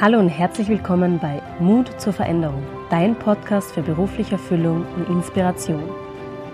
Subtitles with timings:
[0.00, 5.88] Hallo und herzlich willkommen bei Mut zur Veränderung, dein Podcast für berufliche Erfüllung und Inspiration.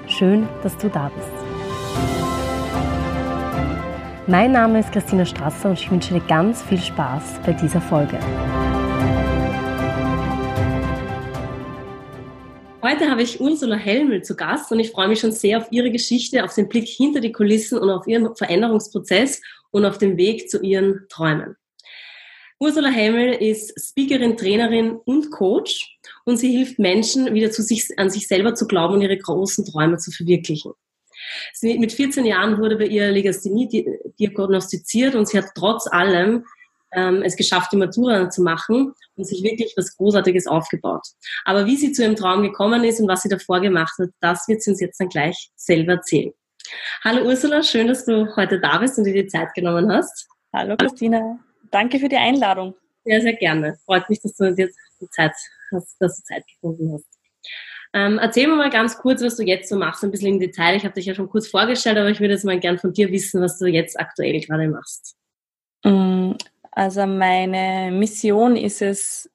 [0.06, 1.26] Schön, dass du da bist.
[4.26, 8.18] Mein Name ist Christina Strasser und ich wünsche dir ganz viel Spaß bei dieser Folge.
[12.82, 15.90] Heute habe ich Ursula Helmel zu Gast und ich freue mich schon sehr auf ihre
[15.90, 20.50] Geschichte, auf den Blick hinter die Kulissen und auf ihren Veränderungsprozess und auf den Weg
[20.50, 21.56] zu ihren Träumen.
[22.62, 28.10] Ursula Hemmel ist Speakerin, Trainerin und Coach und sie hilft Menschen, wieder zu sich, an
[28.10, 30.72] sich selber zu glauben und ihre großen Träume zu verwirklichen.
[31.54, 33.86] Sie, mit 14 Jahren wurde bei ihr Legasthenie
[34.18, 36.44] diagnostiziert und sie hat trotz allem
[36.92, 41.06] ähm, es geschafft, die Matura zu machen und sich wirklich was Großartiges aufgebaut.
[41.46, 44.46] Aber wie sie zu ihrem Traum gekommen ist und was sie davor gemacht hat, das
[44.48, 46.32] wird sie uns jetzt dann gleich selber erzählen.
[47.04, 50.28] Hallo Ursula, schön, dass du heute da bist und dir die Zeit genommen hast.
[50.52, 51.40] Hallo Christina.
[51.70, 52.74] Danke für die Einladung.
[53.04, 53.76] Sehr, sehr gerne.
[53.84, 55.32] Freut mich, dass du jetzt die Zeit
[55.72, 57.06] hast, dass du Zeit gefunden hast.
[57.92, 60.76] Ähm, erzähl mir mal ganz kurz, was du jetzt so machst, ein bisschen im Detail.
[60.76, 63.10] Ich habe dich ja schon kurz vorgestellt, aber ich würde jetzt mal gern von dir
[63.10, 65.16] wissen, was du jetzt aktuell gerade machst.
[65.82, 66.32] Mm,
[66.70, 69.30] also meine Mission ist es,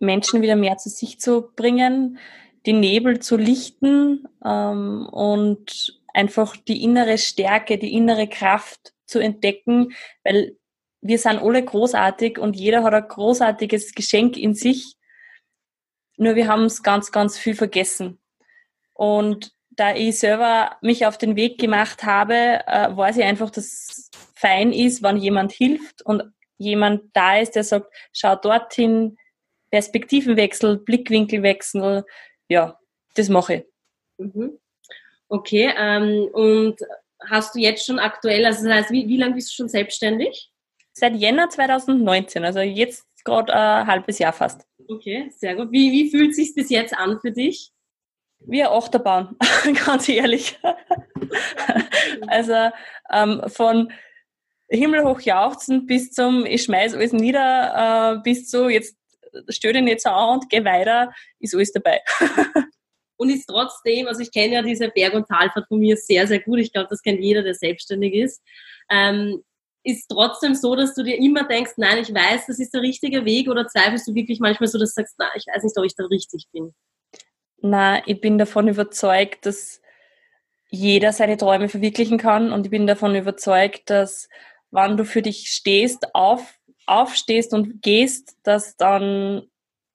[0.00, 2.18] Menschen wieder mehr zu sich zu bringen,
[2.66, 9.92] die Nebel zu lichten ähm, und einfach die innere Stärke, die innere Kraft zu entdecken,
[10.24, 10.57] weil
[11.00, 14.96] wir sind alle großartig und jeder hat ein großartiges Geschenk in sich.
[16.16, 18.18] Nur wir haben es ganz, ganz viel vergessen.
[18.94, 23.64] Und da ich selber mich auf den Weg gemacht habe, äh, weiß ich einfach, dass
[23.64, 26.24] es fein ist, wenn jemand hilft und
[26.56, 29.16] jemand da ist, der sagt, schau dorthin,
[29.70, 32.04] Perspektivenwechsel, Blickwinkelwechsel,
[32.48, 32.78] ja,
[33.14, 33.64] das mache ich.
[34.16, 34.58] Mhm.
[35.28, 36.80] Okay, ähm, und
[37.28, 40.50] hast du jetzt schon aktuell, also das heißt, wie, wie lange bist du schon selbstständig?
[40.98, 44.66] Seit Jänner 2019, also jetzt gerade ein halbes Jahr fast.
[44.88, 45.70] Okay, sehr gut.
[45.70, 47.70] Wie, wie fühlt es sich bis jetzt an für dich?
[48.40, 49.36] Wie ein Achterbahn,
[49.86, 50.58] ganz ehrlich.
[52.26, 52.70] also
[53.12, 53.92] ähm, von
[54.68, 58.96] himmelhoch jauchzen bis zum ich schmeiß alles nieder, äh, bis zu jetzt
[59.50, 62.00] stell dich nicht so an und geh weiter, ist alles dabei.
[63.18, 66.40] und ist trotzdem, also ich kenne ja diese Berg- und Talfahrt von mir sehr, sehr
[66.40, 66.58] gut.
[66.58, 68.42] Ich glaube, das kennt jeder, der selbstständig ist.
[68.90, 69.44] Ähm,
[69.84, 73.24] ist trotzdem so, dass du dir immer denkst, nein, ich weiß, das ist der richtige
[73.24, 75.84] Weg oder zweifelst du wirklich manchmal so, dass du sagst, nein, ich weiß nicht, ob
[75.84, 76.74] ich da richtig bin?
[77.60, 79.80] Na, ich bin davon überzeugt, dass
[80.70, 84.28] jeder seine Träume verwirklichen kann und ich bin davon überzeugt, dass
[84.70, 89.48] wann du für dich stehst, auf, aufstehst und gehst, dass dann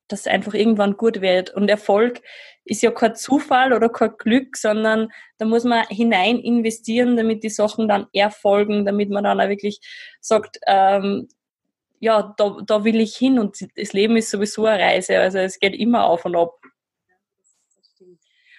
[0.07, 1.51] das einfach irgendwann gut wird.
[1.51, 2.21] Und Erfolg
[2.65, 7.49] ist ja kein Zufall oder kein Glück, sondern da muss man hinein investieren, damit die
[7.49, 9.79] Sachen dann erfolgen, damit man dann auch wirklich
[10.21, 11.27] sagt, ähm,
[11.99, 15.59] ja, da, da will ich hin und das Leben ist sowieso eine Reise, also es
[15.59, 16.53] geht immer auf und ab.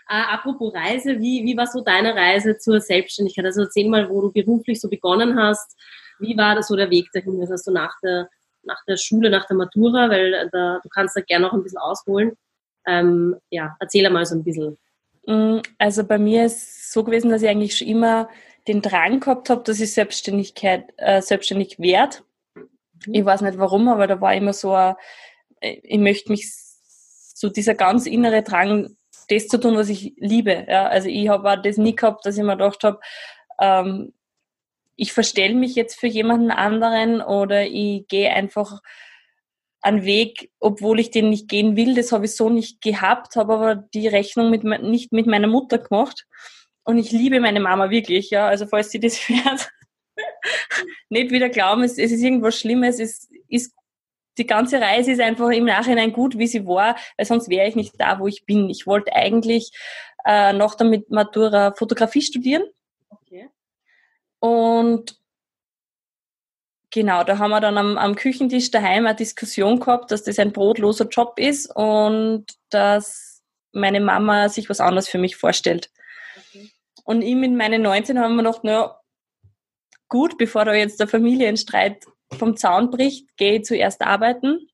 [0.08, 3.46] Äh, apropos Reise, wie, wie war so deine Reise zur Selbstständigkeit?
[3.46, 5.78] Also erzähl mal, wo du beruflich so begonnen hast.
[6.18, 7.40] Wie war das so der Weg dahin?
[7.40, 8.28] Was hast du nach der,
[8.64, 10.10] nach der Schule, nach der Matura?
[10.10, 12.32] Weil da, du kannst da gerne noch ein bisschen ausholen.
[12.86, 14.78] Ähm, ja, erzähl mal so ein bisschen.
[15.26, 18.28] Mm, also bei mir ist es so gewesen, dass ich eigentlich schon immer
[18.68, 22.18] den Drang gehabt habe, dass ich Selbstständigkeit, äh, selbstständig werde.
[22.54, 23.14] Mhm.
[23.14, 24.94] Ich weiß nicht warum, aber da war immer so, ein,
[25.60, 26.50] äh, ich möchte mich
[27.34, 28.96] so dieser ganz innere Drang,
[29.28, 30.66] das zu tun, was ich liebe.
[30.68, 30.86] Ja?
[30.86, 33.00] Also ich habe auch das nie gehabt, dass ich mir gedacht habe,
[33.60, 34.12] ähm,
[34.96, 38.80] ich verstelle mich jetzt für jemanden anderen oder ich gehe einfach
[39.84, 41.94] einen Weg, obwohl ich den nicht gehen will.
[41.94, 45.78] Das habe ich so nicht gehabt, habe aber die Rechnung mit, nicht mit meiner Mutter
[45.78, 46.26] gemacht.
[46.84, 48.46] Und ich liebe meine Mama wirklich, ja.
[48.46, 49.70] Also falls sie das hört,
[51.10, 52.98] nicht wieder glauben, es, es ist irgendwas Schlimmes.
[52.98, 53.74] Es ist
[54.38, 57.76] die ganze Reise ist einfach im Nachhinein gut, wie sie war, weil sonst wäre ich
[57.76, 58.68] nicht da, wo ich bin.
[58.68, 59.70] Ich wollte eigentlich
[60.24, 62.64] äh, noch damit Matura Fotografie studieren.
[63.10, 63.48] Okay.
[64.40, 65.20] Und
[66.94, 70.52] Genau, da haben wir dann am, am, Küchentisch daheim eine Diskussion gehabt, dass das ein
[70.52, 73.42] brotloser Job ist und dass
[73.72, 75.90] meine Mama sich was anderes für mich vorstellt.
[76.38, 76.70] Okay.
[77.02, 78.96] Und ich mit meinen 19 haben wir gedacht, naja,
[80.08, 82.06] gut, bevor da jetzt der Familienstreit
[82.38, 84.68] vom Zaun bricht, gehe ich zuerst arbeiten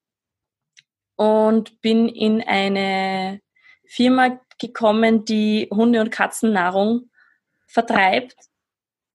[1.17, 3.41] und bin in eine
[3.87, 7.09] Firma gekommen, die Hunde- und Katzennahrung
[7.67, 8.50] vertreibt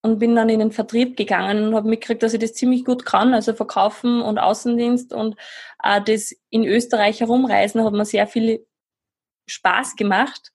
[0.06, 3.06] und bin dann in den Vertrieb gegangen und habe mitgekriegt, dass ich das ziemlich gut
[3.06, 5.36] kann, also Verkaufen und Außendienst und
[5.84, 8.66] äh, das in Österreich herumreisen hat mir sehr viel
[9.48, 10.52] Spaß gemacht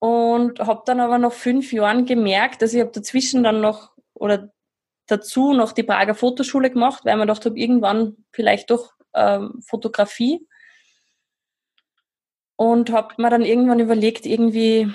[0.00, 4.52] und habe dann aber nach fünf Jahren gemerkt, dass ich habe dazwischen dann noch oder
[5.06, 10.44] dazu noch die Prager Fotoschule gemacht, weil man dachte, irgendwann vielleicht doch ähm, Fotografie.
[12.56, 14.92] Und habe mir dann irgendwann überlegt, irgendwie,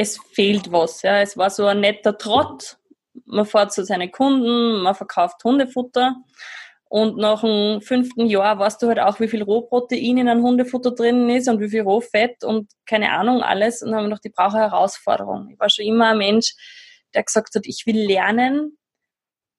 [0.00, 1.02] es fehlt was.
[1.02, 1.20] Ja.
[1.20, 2.78] Es war so ein netter Trott.
[3.26, 6.16] Man fährt zu seinen Kunden, man verkauft Hundefutter.
[6.88, 10.90] Und nach dem fünften Jahr weißt du halt auch, wie viel Rohprotein in einem Hundefutter
[10.92, 13.82] drin ist und wie viel Rohfett und keine Ahnung alles.
[13.82, 15.50] Und dann haben wir noch die brauche Herausforderung.
[15.52, 16.54] Ich war schon immer ein Mensch,
[17.14, 18.76] der gesagt hat, ich will lernen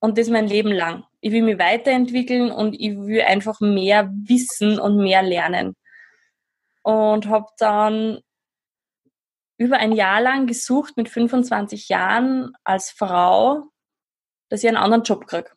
[0.00, 1.04] und das mein Leben lang.
[1.20, 5.76] Ich will mich weiterentwickeln und ich will einfach mehr wissen und mehr lernen.
[6.82, 8.18] Und habe dann
[9.62, 13.68] über ein Jahr lang gesucht mit 25 Jahren als Frau,
[14.48, 15.50] dass ich einen anderen Job kriege.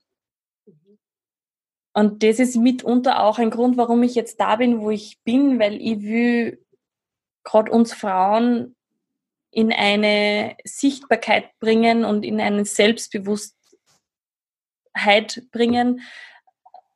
[1.94, 5.60] Und das ist mitunter auch ein Grund, warum ich jetzt da bin, wo ich bin,
[5.60, 6.64] weil ich will
[7.44, 8.76] gerade uns Frauen
[9.50, 13.56] in eine Sichtbarkeit bringen und in eine Selbstbewusstheit
[15.52, 16.02] bringen,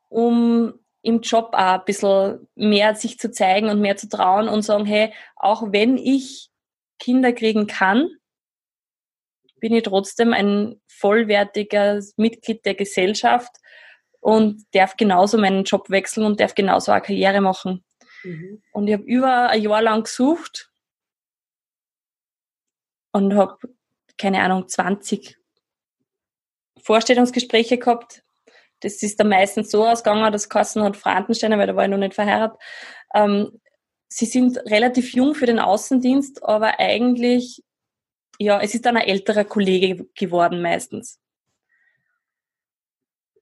[0.10, 4.62] um im Job auch ein bisschen mehr sich zu zeigen und mehr zu trauen und
[4.62, 6.49] sagen, hey, auch wenn ich
[7.00, 8.10] Kinder kriegen kann,
[9.60, 13.52] bin ich trotzdem ein vollwertiger Mitglied der Gesellschaft
[14.20, 17.84] und darf genauso meinen Job wechseln und darf genauso eine Karriere machen.
[18.24, 18.62] Mhm.
[18.72, 20.70] Und ich habe über ein Jahr lang gesucht
[23.12, 23.58] und habe,
[24.18, 25.38] keine Ahnung, 20
[26.82, 28.24] Vorstellungsgespräche gehabt.
[28.82, 31.98] Das ist dann meistens so ausgegangen, dass Kassen hat Frankensteiner, weil da war ich noch
[31.98, 32.60] nicht verheiratet.
[33.14, 33.59] Ähm,
[34.10, 37.64] sie sind relativ jung für den Außendienst, aber eigentlich,
[38.40, 41.20] ja, es ist dann ein älterer Kollege geworden meistens.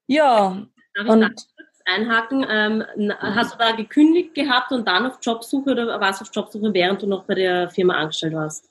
[0.07, 0.67] Ja.
[0.93, 1.47] Darf ich und,
[1.85, 2.45] einhaken?
[2.49, 6.73] Ähm, hast du da gekündigt gehabt und dann auf Jobsuche oder warst du auf Jobsuche,
[6.73, 8.69] während du noch bei der Firma angestellt warst?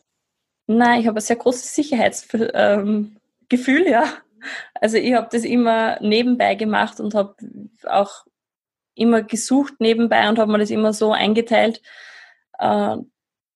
[0.66, 3.16] Nein, ich habe ein sehr großes Sicherheitsgefühl, ähm,
[3.86, 4.04] ja.
[4.74, 7.34] Also ich habe das immer nebenbei gemacht und habe
[7.84, 8.26] auch
[8.96, 11.80] immer gesucht nebenbei und habe mir das immer so eingeteilt,
[12.58, 12.96] äh,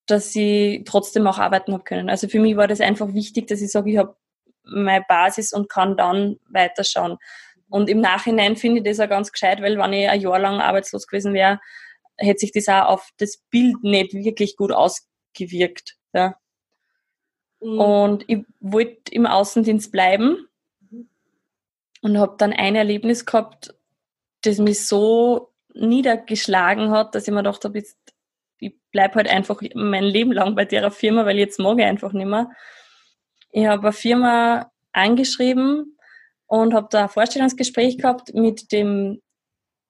[0.07, 2.11] dass ich trotzdem auch arbeiten habe können.
[2.11, 4.17] Also für mich war das einfach wichtig, dass ich sage, ich habe
[4.63, 7.19] meine Basis und kann dann weiterschauen.
[7.69, 10.61] Und im Nachhinein finde ich das auch ganz gescheit, weil wenn ich ein Jahr lang
[10.61, 11.61] arbeitslos gewesen wäre,
[12.17, 15.97] hätte sich das auch auf das Bild nicht wirklich gut ausgewirkt.
[16.13, 16.37] Ja.
[17.61, 17.81] Mhm.
[17.81, 20.49] Und ich wollte im Außendienst bleiben
[22.03, 23.75] und habe dann ein Erlebnis gehabt,
[24.43, 30.05] das mich so niedergeschlagen hat, dass ich mir gedacht habe, ich bleibe halt einfach mein
[30.05, 32.51] Leben lang bei der Firma, weil jetzt mag ich einfach nicht mehr.
[33.51, 35.97] Ich habe eine Firma angeschrieben
[36.47, 39.21] und habe da ein Vorstellungsgespräch gehabt mit dem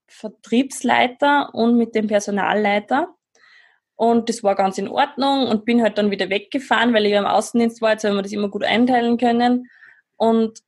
[0.09, 3.15] Vertriebsleiter und mit dem Personalleiter.
[3.97, 7.19] Und das war ganz in Ordnung und bin halt dann wieder weggefahren, weil ich ja
[7.19, 9.69] im Außendienst war, jetzt haben wir das immer gut einteilen können.
[10.17, 10.61] Und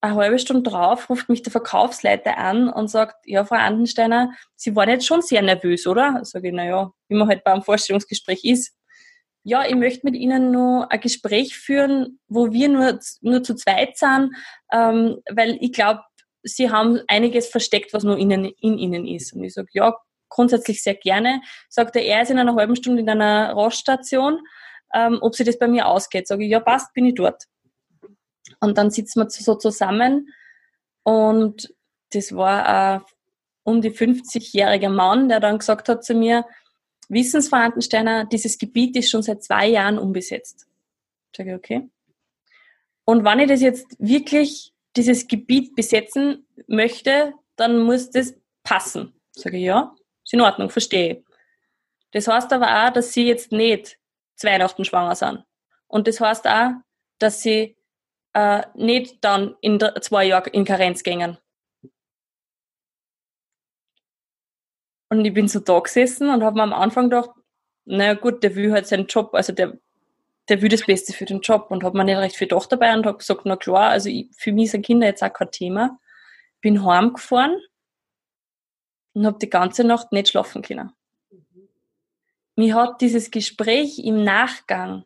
[0.00, 4.76] eine halbe Stunde drauf ruft mich der Verkaufsleiter an und sagt, ja, Frau Andensteiner, Sie
[4.76, 6.20] waren jetzt schon sehr nervös, oder?
[6.22, 8.78] Sag ich, naja, wie man halt beim Vorstellungsgespräch ist
[9.48, 13.96] ja, ich möchte mit Ihnen nur ein Gespräch führen, wo wir nur, nur zu zweit
[13.96, 14.34] sind,
[14.70, 16.02] ähm, weil ich glaube,
[16.42, 19.32] Sie haben einiges versteckt, was nur innen, in Ihnen ist.
[19.32, 19.96] Und ich sage, ja,
[20.28, 21.40] grundsätzlich sehr gerne.
[21.70, 24.38] Sagt er, er ist in einer halben Stunde in einer Roststation,
[24.94, 26.28] ähm, ob sie das bei mir ausgeht.
[26.28, 27.44] Sage ich, ja, passt, bin ich dort.
[28.60, 30.32] Und dann sitzen wir so zusammen
[31.02, 31.74] und
[32.10, 33.00] das war ein
[33.68, 36.46] um die 50-jähriger Mann, der dann gesagt hat zu mir,
[37.10, 40.66] Wissensverhandtensteiner, dieses Gebiet ist schon seit zwei Jahren unbesetzt.
[41.36, 41.90] Sage ich, okay.
[43.04, 49.12] Und wenn ich das jetzt wirklich, dieses Gebiet besetzen möchte, dann muss das passen.
[49.32, 51.22] Sage ich, ja, ist in Ordnung, verstehe.
[52.12, 53.98] Das heißt aber auch, dass sie jetzt nicht
[54.36, 55.44] zu Weihnachten schwanger sind.
[55.88, 56.70] Und das heißt auch,
[57.18, 57.76] dass sie
[58.34, 61.38] äh, nicht dann in zwei Jahren in Karenz gehen.
[65.10, 67.30] Und ich bin so da gesessen und habe mir am Anfang gedacht,
[67.86, 69.78] naja gut, der will halt seinen Job, also der,
[70.48, 72.94] der will das Beste für den Job und habe mir nicht recht viel gedacht dabei
[72.94, 75.98] und habe gesagt, na klar, also ich, für mich sind Kinder jetzt auch kein Thema.
[76.60, 77.58] Bin heimgefahren
[79.14, 80.92] und habe die ganze Nacht nicht schlafen können.
[82.56, 85.04] Mich hat dieses Gespräch im Nachgang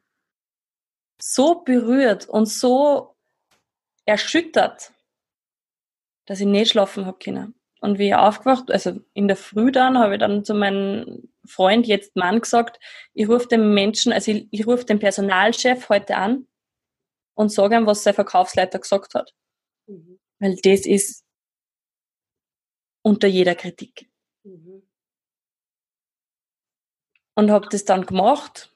[1.20, 3.11] so berührt und so
[4.06, 4.92] erschüttert,
[6.26, 7.54] dass ich nicht schlafen habe können.
[7.80, 11.86] Und wie ich aufgewacht, also in der Früh dann, habe ich dann zu meinem Freund,
[11.86, 12.78] jetzt Mann, gesagt,
[13.12, 16.46] ich rufe den Menschen, also ich, ich rufe den Personalchef heute an
[17.34, 19.34] und sage ihm, was sein Verkaufsleiter gesagt hat.
[19.88, 20.20] Mhm.
[20.38, 21.24] Weil das ist
[23.02, 24.08] unter jeder Kritik.
[24.44, 24.88] Mhm.
[27.34, 28.71] Und habe das dann gemacht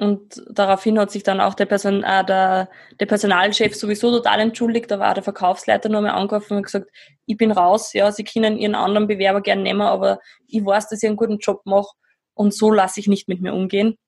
[0.00, 4.90] Und daraufhin hat sich dann auch der, Person, äh, der, der Personalchef sowieso total entschuldigt.
[4.90, 6.90] Da war der Verkaufsleiter nur mal angerufen und gesagt,
[7.26, 11.02] ich bin raus, ja, Sie können Ihren anderen Bewerber gerne nehmen, aber ich weiß, dass
[11.02, 11.94] ich einen guten Job mache
[12.32, 13.98] und so lasse ich nicht mit mir umgehen.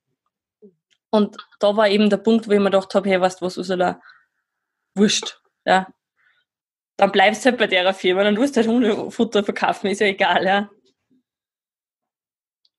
[1.10, 3.58] Und da war eben der Punkt, wo ich mir gedacht habe, hey, weißt du was,
[3.58, 4.00] Ursula,
[4.94, 5.88] wurscht, ja.
[6.96, 10.06] Dann bleibst du halt bei der Firma, dann tust du halt Hundefutter verkaufen, ist ja
[10.06, 10.70] egal, ja.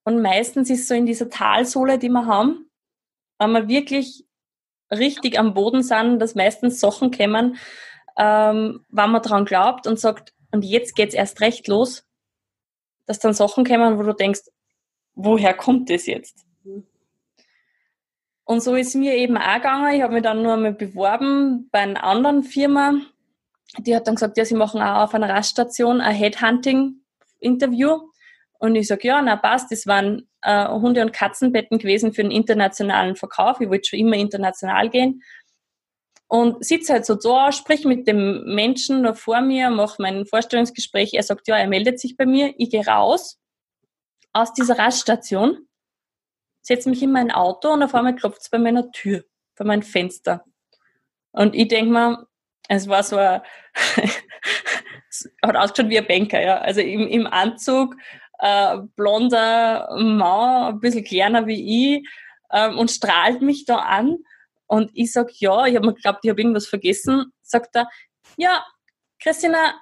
[0.04, 2.68] Und meistens ist so in dieser Talsohle, die wir haben,
[3.38, 4.24] wenn wir wirklich
[4.90, 7.56] richtig am Boden sind, dass meistens Sachen kommen,
[8.16, 12.04] ähm, wenn man daran glaubt und sagt, und jetzt geht's erst recht los,
[13.06, 14.42] dass dann Sachen kommen, wo du denkst,
[15.14, 16.44] woher kommt das jetzt?
[18.44, 19.94] Und so ist mir eben auch gegangen.
[19.94, 22.94] Ich habe mich dann nur einmal beworben bei einer anderen Firma.
[23.78, 28.10] Die hat dann gesagt, ja, sie machen auch auf einer Raststation ein Headhunting-Interview.
[28.58, 32.30] Und ich sage, ja, na passt, das waren äh, Hunde- und Katzenbetten gewesen für den
[32.30, 33.60] internationalen Verkauf.
[33.60, 35.22] Ich wollte schon immer international gehen.
[36.26, 41.14] Und sitze halt so da, sprich mit dem Menschen da vor mir, mache mein Vorstellungsgespräch.
[41.14, 42.54] Er sagt, ja, er meldet sich bei mir.
[42.58, 43.38] Ich gehe raus
[44.32, 45.68] aus dieser Raststation,
[46.60, 49.24] setze mich in mein Auto und auf einmal klopft es bei meiner Tür,
[49.56, 50.44] bei meinem Fenster.
[51.30, 52.26] Und ich denke mir,
[52.68, 53.42] es war so ein,
[55.42, 56.58] hat ausgeschaut wie ein Banker, ja.
[56.58, 57.94] Also im, im Anzug,
[58.38, 62.08] äh, blonder Mann, ein bisschen kleiner wie ich,
[62.50, 64.18] äh, und strahlt mich da an.
[64.66, 67.32] Und ich sag ja, ich habe mir geglaubt, ich habe irgendwas vergessen.
[67.42, 67.88] Sagt er,
[68.36, 68.64] ja,
[69.20, 69.74] Christina,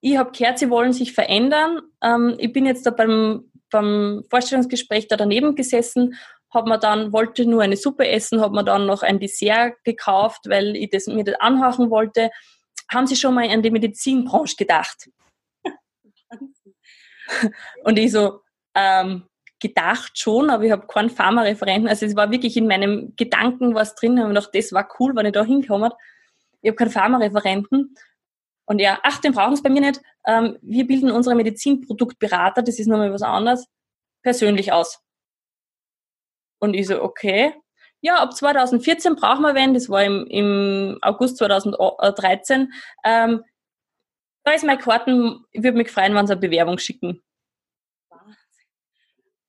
[0.00, 1.80] ich habe gehört, Sie wollen sich verändern.
[2.02, 6.14] Ähm, ich bin jetzt da beim, beim Vorstellungsgespräch da daneben gesessen,
[6.52, 10.42] habe mir dann, wollte nur eine Suppe essen, habe mir dann noch ein Dessert gekauft,
[10.46, 12.30] weil ich das, mir das anhören wollte.
[12.92, 15.08] Haben Sie schon mal an die Medizinbranche gedacht?
[17.84, 18.40] Und ich so,
[18.74, 19.24] ähm,
[19.60, 21.88] gedacht schon, aber ich habe keinen Pharmareferenten.
[21.88, 24.16] Also es war wirklich in meinem Gedanken was drin.
[24.16, 25.90] Ich habe gedacht, das war cool, wenn ich da hinkomme.
[26.60, 27.94] Ich habe keinen Pharmareferenten.
[28.66, 30.02] Und ja, ach, den brauchen Sie bei mir nicht.
[30.26, 33.66] Ähm, wir bilden unsere Medizinproduktberater, das ist nochmal was anderes,
[34.22, 35.00] persönlich aus.
[36.58, 37.54] Und ich so, okay.
[38.00, 42.72] Ja, ab 2014 brauchen wir wen, das war im, im August 2013.
[43.02, 43.44] Ähm,
[44.44, 47.22] da ist meine Karten, ich würde mich freuen, wenn Sie eine Bewerbung schicken.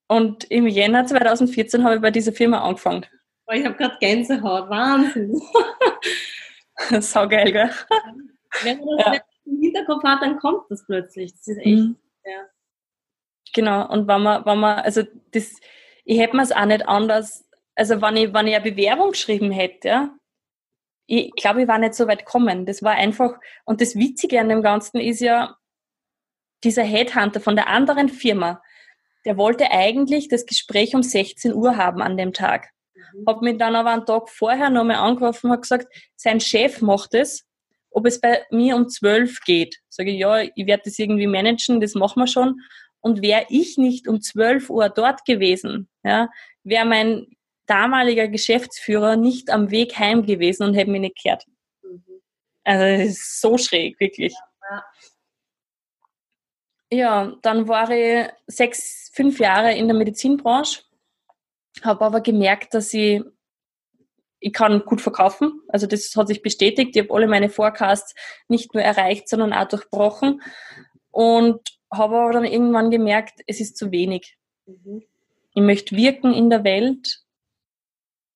[0.07, 3.05] Und im Jänner 2014 habe ich bei dieser Firma angefangen.
[3.47, 5.41] Oh, ich habe gerade Gänsehaut, Wahnsinn.
[7.01, 7.69] Sau geil, gell?
[8.63, 9.21] Wenn man das ja.
[9.45, 11.33] im Hinterkopf hat, dann kommt das plötzlich.
[11.33, 11.97] Das ist echt, mhm.
[12.23, 12.45] ja.
[13.53, 15.59] Genau, und wenn man, wenn man, also das,
[16.03, 19.51] ich hätte mir es auch nicht anders, also wenn ich, wenn ich eine Bewerbung geschrieben
[19.51, 20.15] hätte, ja,
[21.07, 22.65] ich glaube, ich war nicht so weit kommen.
[22.65, 23.33] Das war einfach,
[23.65, 25.55] und das Witzige an dem Ganzen ist ja,
[26.63, 28.61] dieser Headhunter von der anderen Firma,
[29.25, 32.69] der wollte eigentlich das Gespräch um 16 Uhr haben an dem Tag.
[32.93, 33.25] Mhm.
[33.27, 37.13] Hat mich dann aber einen Tag vorher nochmal angerufen und hat gesagt, sein Chef macht
[37.13, 37.45] es,
[37.91, 39.77] ob es bei mir um 12 geht.
[39.89, 42.59] Sage ich, ja, ich werde das irgendwie managen, das machen wir schon.
[42.99, 46.29] Und wäre ich nicht um 12 Uhr dort gewesen, ja,
[46.63, 47.27] wäre mein
[47.65, 51.45] damaliger Geschäftsführer nicht am Weg heim gewesen und hätte mich nicht gehört.
[51.81, 52.21] Mhm.
[52.63, 54.33] Also das ist so schräg, wirklich.
[54.69, 54.83] Ja,
[56.91, 60.83] ja, dann war ich sechs, fünf Jahre in der Medizinbranche,
[61.83, 63.21] habe aber gemerkt, dass ich,
[64.39, 65.61] ich kann gut verkaufen.
[65.67, 66.95] Also das hat sich bestätigt.
[66.95, 68.13] Ich habe alle meine Forecasts
[68.47, 70.41] nicht nur erreicht, sondern auch durchbrochen.
[71.11, 71.59] Und
[71.91, 74.37] habe aber dann irgendwann gemerkt, es ist zu wenig.
[74.65, 75.03] Mhm.
[75.53, 77.24] Ich möchte wirken in der Welt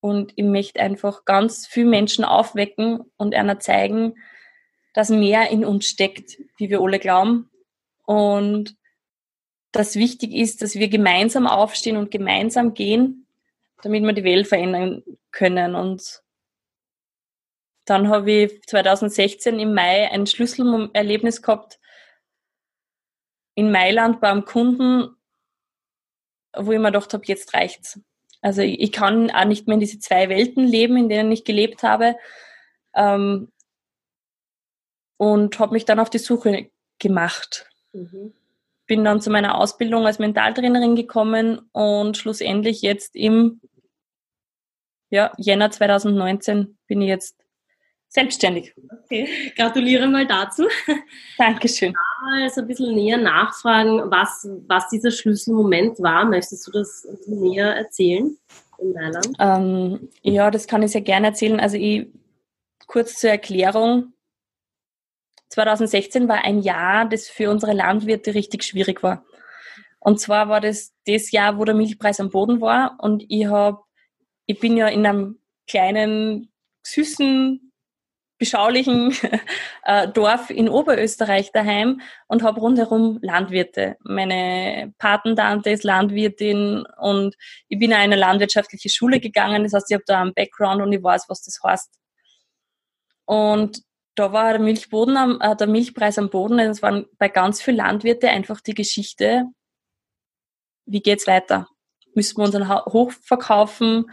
[0.01, 4.15] und ich möchte einfach ganz viele Menschen aufwecken und einer zeigen,
[4.93, 7.49] dass mehr in uns steckt, wie wir alle glauben.
[8.05, 8.75] Und
[9.71, 13.27] dass wichtig ist, dass wir gemeinsam aufstehen und gemeinsam gehen,
[13.83, 15.75] damit wir die Welt verändern können.
[15.75, 16.23] Und
[17.85, 21.79] dann habe ich 2016 im Mai ein Schlüsselerlebnis gehabt
[23.55, 25.15] in Mailand beim Kunden,
[26.55, 27.99] wo ich mir gedacht habe, jetzt reicht's.
[28.41, 31.43] Also ich, ich, kann auch nicht mehr in diese zwei Welten leben, in denen ich
[31.43, 32.15] gelebt habe.
[32.95, 33.51] Ähm,
[35.17, 37.69] und habe mich dann auf die Suche gemacht.
[37.91, 38.33] Mhm.
[38.87, 43.61] Bin dann zu meiner Ausbildung als Mentaltrainerin gekommen und schlussendlich jetzt im
[45.09, 47.38] ja, Jänner 2019 bin ich jetzt
[48.09, 48.73] selbstständig.
[49.03, 50.67] Okay, gratuliere mal dazu.
[51.37, 51.93] Dankeschön.
[52.21, 56.25] Mal so ein bisschen näher nachfragen, was, was dieser Schlüsselmoment war.
[56.25, 58.37] Möchtest du das näher erzählen
[58.79, 59.29] in Thailand?
[59.39, 61.59] Ähm, ja, das kann ich sehr gerne erzählen.
[61.59, 62.07] Also ich,
[62.87, 64.13] kurz zur Erklärung.
[65.49, 69.25] 2016 war ein Jahr, das für unsere Landwirte richtig schwierig war.
[69.99, 73.79] Und zwar war das das Jahr, wo der Milchpreis am Boden war und ich habe
[74.49, 76.51] ich bin ja in einem kleinen,
[76.83, 77.68] süßen,
[78.39, 79.13] beschaulichen
[79.83, 83.97] äh, Dorf in Oberösterreich daheim und habe rundherum Landwirte.
[84.01, 87.35] Meine Patentante ist Landwirtin und
[87.67, 89.63] ich bin in eine landwirtschaftliche Schule gegangen.
[89.63, 91.99] Das heißt, ich habe da einen Background und ich weiß, was das heißt.
[93.25, 93.83] Und
[94.15, 96.59] da war der Milchboden am, äh, der Milchpreis am Boden.
[96.59, 99.45] Es waren bei ganz vielen Landwirten einfach die Geschichte,
[100.85, 101.67] wie geht's weiter?
[102.15, 104.09] Müssen wir unseren Hof verkaufen?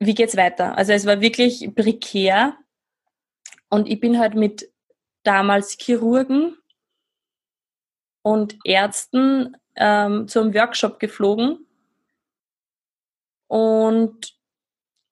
[0.00, 0.76] Wie geht's weiter?
[0.76, 2.56] Also es war wirklich prekär.
[3.68, 4.70] Und ich bin halt mit
[5.24, 6.56] damals Chirurgen
[8.22, 11.66] und Ärzten ähm, zum Workshop geflogen
[13.48, 14.34] und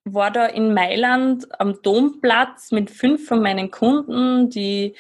[0.05, 4.95] war da in Mailand am Domplatz mit fünf von meinen Kunden, die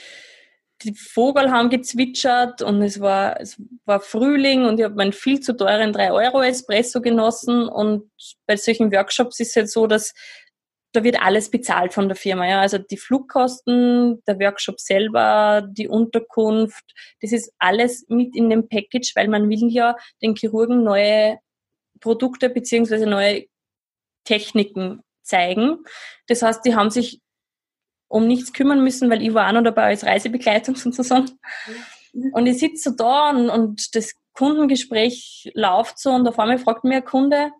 [0.83, 5.40] die Vogel haben gezwitschert und es war, es war Frühling und ich habe meinen viel
[5.40, 8.11] zu teuren 3 Euro Espresso genossen und
[8.47, 10.12] bei solchen Workshops ist es halt so, dass
[10.92, 12.47] da wird alles bezahlt von der Firma.
[12.49, 12.61] Ja?
[12.61, 16.85] Also die Flugkosten, der Workshop selber, die Unterkunft,
[17.21, 21.38] das ist alles mit in dem Package, weil man will ja den Chirurgen neue
[22.00, 23.45] Produkte beziehungsweise neue
[24.25, 25.85] Techniken zeigen.
[26.28, 27.21] Das heißt, die haben sich
[28.08, 31.30] um nichts kümmern müssen, weil ich war auch noch dabei als Reisebegleitung sozusagen.
[32.32, 36.84] Und ich sitze so da und, und das Kundengespräch läuft so und auf einmal fragt
[36.84, 37.50] mir ein Kunde,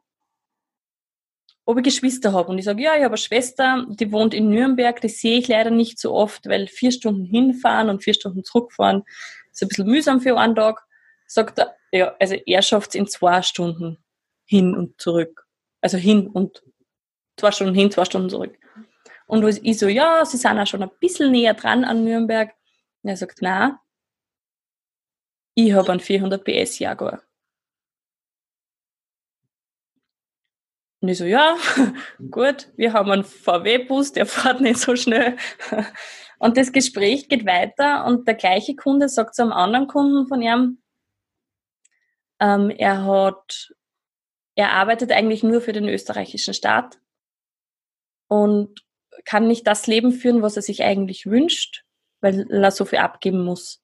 [1.64, 2.48] ob ich Geschwister habe.
[2.48, 5.48] Und ich sage, ja, ich habe eine Schwester, die wohnt in Nürnberg, die sehe ich
[5.48, 9.02] leider nicht so oft, weil vier Stunden hinfahren und vier Stunden zurückfahren
[9.56, 10.84] ist ein bisschen mühsam für einen Tag.
[11.26, 13.98] Sagt er, ja, also er schafft es in zwei Stunden
[14.44, 15.46] hin und zurück.
[15.80, 16.62] Also hin und
[17.36, 18.56] zwei Stunden hin, zwei Stunden zurück.
[19.26, 22.54] Und ich so, ja, sie sind auch schon ein bisschen näher dran an Nürnberg.
[23.02, 23.80] Und er sagt, na,
[25.54, 27.23] ich habe einen 400 PS Jaguar.
[31.00, 31.56] Und ich so, ja,
[32.30, 35.37] gut, wir haben einen VW-Bus, der fährt nicht so schnell.
[36.38, 40.42] Und das Gespräch geht weiter und der gleiche Kunde sagt zu einem anderen Kunden von
[40.42, 40.83] ihm,
[42.41, 43.75] ähm, er hat,
[44.54, 47.00] er arbeitet eigentlich nur für den österreichischen Staat
[48.28, 48.85] und
[49.26, 51.84] kann nicht das Leben führen, was er sich eigentlich wünscht,
[52.21, 53.82] weil er so viel abgeben muss.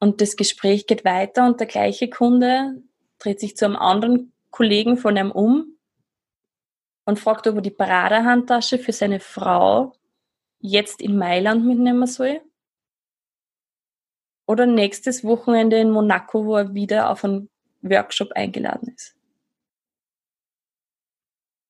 [0.00, 2.82] Und das Gespräch geht weiter und der gleiche Kunde
[3.18, 5.78] dreht sich zu einem anderen Kollegen von ihm um
[7.06, 9.94] und fragt, ob er die Paradehandtasche für seine Frau
[10.58, 12.42] jetzt in Mailand mitnehmen soll.
[14.46, 17.48] Oder nächstes Wochenende in Monaco, wo er wieder auf einen
[17.80, 19.16] Workshop eingeladen ist.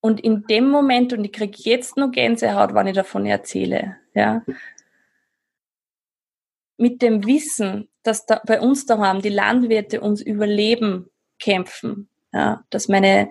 [0.04, 4.44] Und in dem Moment, und ich kriege jetzt noch Gänsehaut, wenn ich davon erzähle, ja,
[6.76, 12.88] mit dem Wissen, dass da bei uns daheim die Landwirte uns Überleben kämpfen, ja, dass
[12.88, 13.30] meine,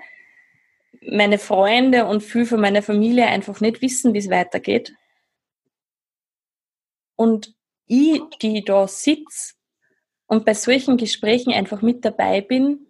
[1.08, 4.96] meine Freunde und viele von meiner Familie einfach nicht wissen, wie es weitergeht.
[7.16, 7.54] Und
[7.86, 9.54] ich, die da sitze
[10.26, 12.88] und bei solchen Gesprächen einfach mit dabei bin,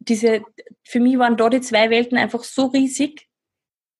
[0.00, 0.42] diese,
[0.82, 3.28] für mich waren da die zwei Welten einfach so riesig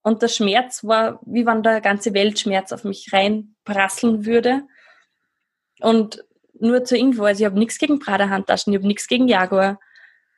[0.02, 4.62] und der Schmerz war, wie wenn der ganze Weltschmerz auf mich reinprasseln würde.
[5.80, 6.24] Und
[6.58, 9.78] nur zur Info, also ich habe nichts gegen Prada-Handtaschen, ich habe nichts gegen Jaguar,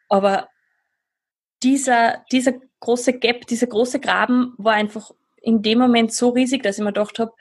[0.09, 0.49] aber
[1.63, 6.79] dieser, dieser große Gap, dieser große Graben war einfach in dem Moment so riesig, dass
[6.79, 7.33] ich mir gedacht habe,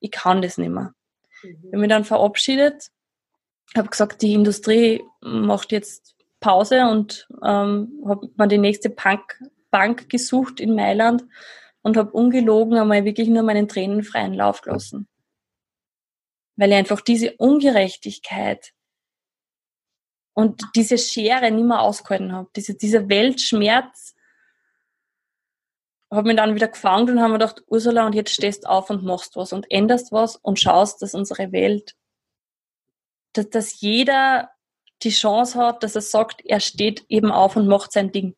[0.00, 0.94] ich kann das nicht mehr.
[1.42, 1.50] Mhm.
[1.50, 2.90] Ich habe mich dann verabschiedet,
[3.76, 10.10] habe gesagt, die Industrie macht jetzt Pause und ähm, habe mir die nächste Punk Bank
[10.10, 11.24] gesucht in Mailand
[11.80, 15.08] und habe ungelogen einmal wirklich nur meinen Tränen freien Lauf gelassen.
[16.56, 18.72] Weil ich einfach diese Ungerechtigkeit
[20.34, 22.50] und diese Schere nicht mehr ausgehalten habe.
[22.54, 24.14] Diese, dieser Weltschmerz
[26.10, 29.02] habe mich dann wieder gefangen und habe mir gedacht, Ursula, und jetzt stehst auf und
[29.02, 31.96] machst was und änderst was und schaust, dass unsere Welt,
[33.32, 34.50] dass, dass jeder
[35.04, 38.34] die Chance hat, dass er sagt, er steht eben auf und macht sein Ding.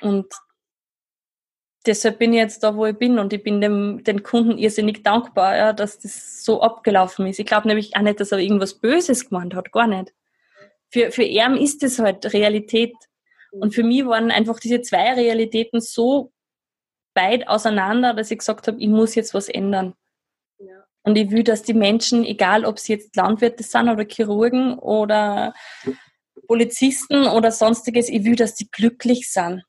[0.00, 0.26] Und
[1.86, 5.02] deshalb bin ich jetzt da, wo ich bin und ich bin dem, den Kunden irrsinnig
[5.02, 7.38] dankbar, ja, dass das so abgelaufen ist.
[7.38, 10.12] Ich glaube nämlich auch nicht, dass er irgendwas Böses gemeint hat, gar nicht.
[10.90, 12.94] Für, für ihn ist das halt Realität.
[13.50, 16.32] Und für mich waren einfach diese zwei Realitäten so
[17.14, 19.94] weit auseinander, dass ich gesagt habe, ich muss jetzt was ändern.
[21.08, 25.54] Und ich will, dass die Menschen, egal ob sie jetzt Landwirte sind oder Chirurgen oder
[26.46, 29.62] Polizisten oder sonstiges, ich will, dass die glücklich sind.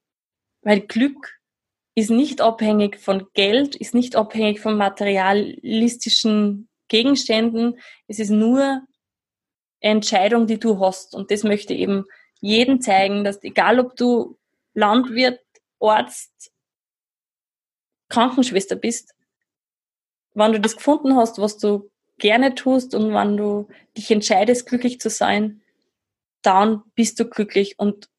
[0.63, 1.39] Weil Glück
[1.95, 7.79] ist nicht abhängig von Geld, ist nicht abhängig von materialistischen Gegenständen.
[8.09, 8.87] Es ist nur eine
[9.79, 11.15] Entscheidung, die du hast.
[11.15, 12.03] Und das möchte eben
[12.41, 14.37] jedem zeigen, dass egal ob du
[14.73, 15.39] Landwirt,
[15.79, 16.51] Arzt,
[18.09, 19.13] Krankenschwester bist,
[20.33, 24.99] wenn du das gefunden hast, was du gerne tust und wenn du dich entscheidest, glücklich
[24.99, 25.61] zu sein,
[26.41, 28.09] dann bist du glücklich und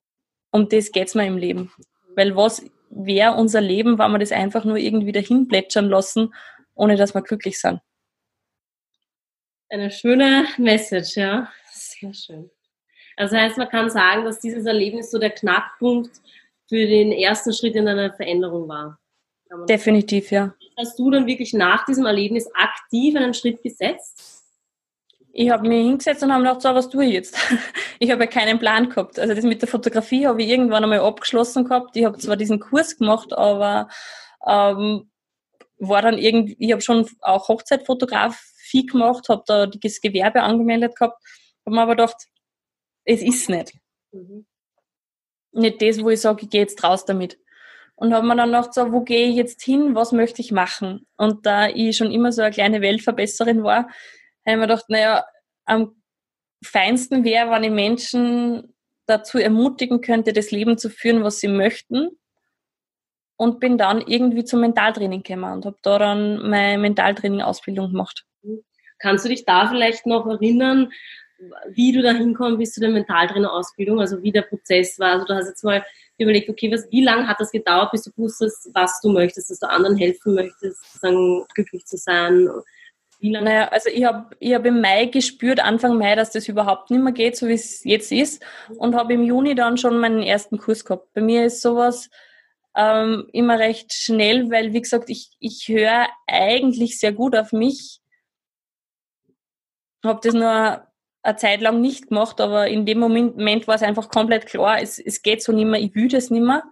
[0.51, 1.73] um das geht's mir im Leben.
[2.16, 6.35] Weil was wäre unser Leben, wenn wir das einfach nur irgendwie dahin plätschern lassen,
[6.75, 7.81] ohne dass wir glücklich sind?
[9.68, 11.49] Eine schöne Message, ja.
[11.70, 12.51] Sehr schön.
[13.16, 16.11] Also heißt, man kann sagen, dass dieses Erlebnis so der Knackpunkt
[16.68, 18.99] für den ersten Schritt in einer Veränderung war.
[19.68, 20.55] Definitiv, ja.
[20.80, 24.42] Hast du dann wirklich nach diesem Erlebnis aktiv einen Schritt gesetzt?
[25.32, 27.36] Ich habe mich hingesetzt und habe gedacht, so, was tue ich jetzt?
[28.02, 29.18] Ich habe ja keinen Plan gehabt.
[29.18, 31.94] Also das mit der Fotografie habe ich irgendwann einmal abgeschlossen gehabt.
[31.96, 33.88] Ich habe zwar diesen Kurs gemacht, aber
[34.46, 35.10] ähm,
[35.76, 41.22] war dann irgendwie, ich habe schon auch Hochzeitfotografie gemacht, habe da das Gewerbe angemeldet gehabt,
[41.66, 42.26] habe mir aber gedacht,
[43.04, 43.74] es ist nicht.
[44.12, 44.46] Mhm.
[45.52, 47.38] Nicht das, wo ich sage, ich gehe jetzt raus damit
[48.00, 51.06] und habe mir dann gedacht, so, wo gehe ich jetzt hin, was möchte ich machen?
[51.18, 53.92] Und da ich schon immer so eine kleine Weltverbesserin war, habe
[54.46, 55.24] ich mir gedacht, naja,
[55.66, 56.02] am
[56.64, 62.08] feinsten wäre, wenn ich Menschen dazu ermutigen könnte, das Leben zu führen, was sie möchten.
[63.36, 68.24] Und bin dann irgendwie zum Mentaltraining gekommen und habe da dann meine Mentaltraining-Ausbildung gemacht.
[68.98, 70.90] Kannst du dich da vielleicht noch erinnern,
[71.68, 75.12] wie du da hinkommen bist zu der Mentaltrainer-Ausbildung, also wie der Prozess war?
[75.12, 75.84] Also du hast jetzt mal
[76.20, 79.59] überlegt, okay, was, wie lange hat das gedauert, bis du wusstest, was du möchtest, dass
[79.59, 82.48] du anderen helfen möchtest, sagen, glücklich zu sein?
[83.20, 83.44] Wie lange?
[83.44, 87.02] Naja, also ich habe ich hab im Mai gespürt, Anfang Mai, dass das überhaupt nicht
[87.02, 88.42] mehr geht, so wie es jetzt ist
[88.78, 91.12] und habe im Juni dann schon meinen ersten Kurs gehabt.
[91.12, 92.09] Bei mir ist sowas
[92.74, 98.00] ähm, immer recht schnell, weil, wie gesagt, ich, ich höre eigentlich sehr gut auf mich.
[100.02, 100.89] Habe das nur
[101.22, 104.98] eine Zeit lang nicht gemacht, aber in dem Moment, war es einfach komplett klar, es,
[104.98, 106.64] es geht so nicht mehr, ich will das nicht mehr.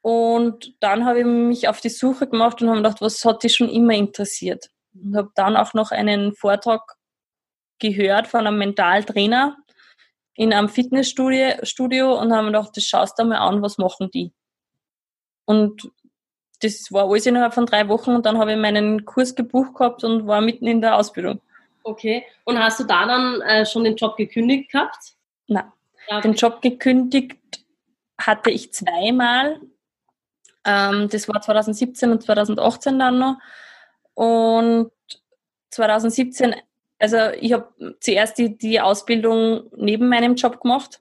[0.00, 3.54] Und dann habe ich mich auf die Suche gemacht und habe gedacht, was hat dich
[3.54, 4.70] schon immer interessiert?
[4.94, 6.96] Und habe dann auch noch einen Vortrag
[7.78, 9.56] gehört von einem Mentaltrainer
[10.34, 14.10] in einem Fitnessstudio Studio und habe mir gedacht, das schaust du mal an, was machen
[14.12, 14.32] die?
[15.44, 15.90] Und
[16.60, 20.04] das war alles innerhalb von drei Wochen und dann habe ich meinen Kurs gebucht gehabt
[20.04, 21.40] und war mitten in der Ausbildung.
[21.84, 22.24] Okay.
[22.44, 25.14] Und hast du da dann äh, schon den Job gekündigt gehabt?
[25.48, 25.70] Nein.
[26.08, 27.38] Ja, Den Job gekündigt
[28.18, 29.60] hatte ich zweimal.
[30.64, 33.36] Ähm, das war 2017 und 2018 dann noch.
[34.14, 34.90] Und
[35.70, 36.54] 2017,
[36.98, 41.00] also ich habe zuerst die, die Ausbildung neben meinem Job gemacht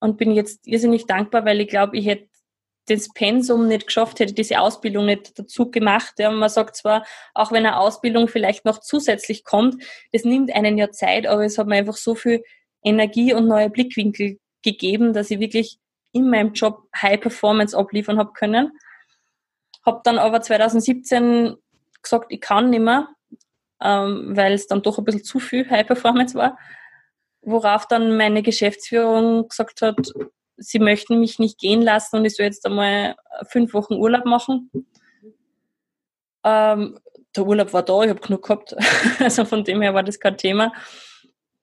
[0.00, 2.28] und bin jetzt irrsinnig dankbar, weil ich glaube, ich hätte
[2.86, 6.14] das Pensum nicht geschafft hätte, diese Ausbildung nicht dazu gemacht.
[6.18, 10.78] Ja, man sagt zwar, auch wenn eine Ausbildung vielleicht noch zusätzlich kommt, das nimmt einen
[10.78, 12.44] ja Zeit, aber es hat mir einfach so viel
[12.82, 15.78] Energie und neue Blickwinkel gegeben, dass ich wirklich
[16.12, 18.72] in meinem Job High Performance abliefern habe können.
[19.84, 21.56] Habe dann aber 2017
[22.02, 23.08] gesagt, ich kann nicht mehr,
[23.82, 26.58] ähm, weil es dann doch ein bisschen zu viel High Performance war.
[27.42, 30.12] Worauf dann meine Geschäftsführung gesagt hat,
[30.56, 33.16] sie möchten mich nicht gehen lassen und ich soll jetzt einmal
[33.48, 34.70] fünf Wochen Urlaub machen.
[36.44, 36.98] Ähm,
[37.34, 38.74] der Urlaub war da, ich habe genug gehabt.
[39.20, 40.72] also von dem her war das kein Thema.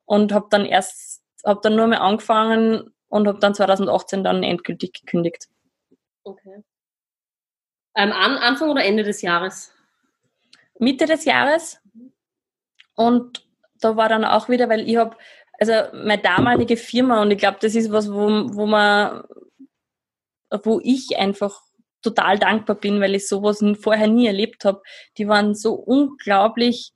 [0.06, 4.94] Und habe dann erst, habe dann nur mal angefangen und habe dann 2018 dann endgültig
[4.94, 5.48] gekündigt.
[6.24, 6.64] Okay.
[7.96, 9.72] Ähm, an, Anfang oder Ende des Jahres?
[10.80, 11.80] Mitte des Jahres.
[12.96, 13.48] Und
[13.80, 15.16] da war dann auch wieder, weil ich habe
[15.60, 19.24] also meine damalige Firma und ich glaube, das ist was, wo, wo man,
[20.64, 21.62] wo ich einfach
[22.02, 24.82] total dankbar bin, weil ich sowas vorher nie erlebt habe.
[25.18, 26.94] Die waren so unglaublich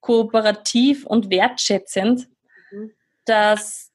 [0.00, 2.28] kooperativ und wertschätzend,
[2.70, 2.92] mhm.
[3.24, 3.90] dass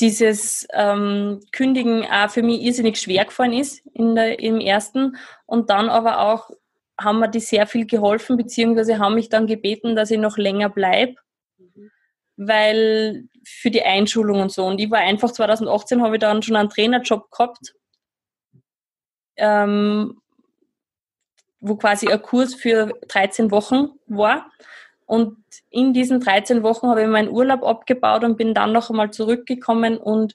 [0.00, 5.70] dieses ähm, Kündigen auch für mich irrsinnig schwer gefallen ist in der, im ersten und
[5.70, 6.50] dann aber auch
[6.98, 10.68] haben mir die sehr viel geholfen, beziehungsweise haben mich dann gebeten, dass ich noch länger
[10.68, 11.16] bleibe
[12.36, 14.64] weil für die Einschulung und so.
[14.64, 17.74] Und ich war einfach 2018 habe ich dann schon einen Trainerjob gehabt,
[19.36, 20.20] ähm,
[21.60, 24.50] wo quasi ein Kurs für 13 Wochen war.
[25.06, 25.36] Und
[25.70, 29.98] in diesen 13 Wochen habe ich meinen Urlaub abgebaut und bin dann noch einmal zurückgekommen
[29.98, 30.34] und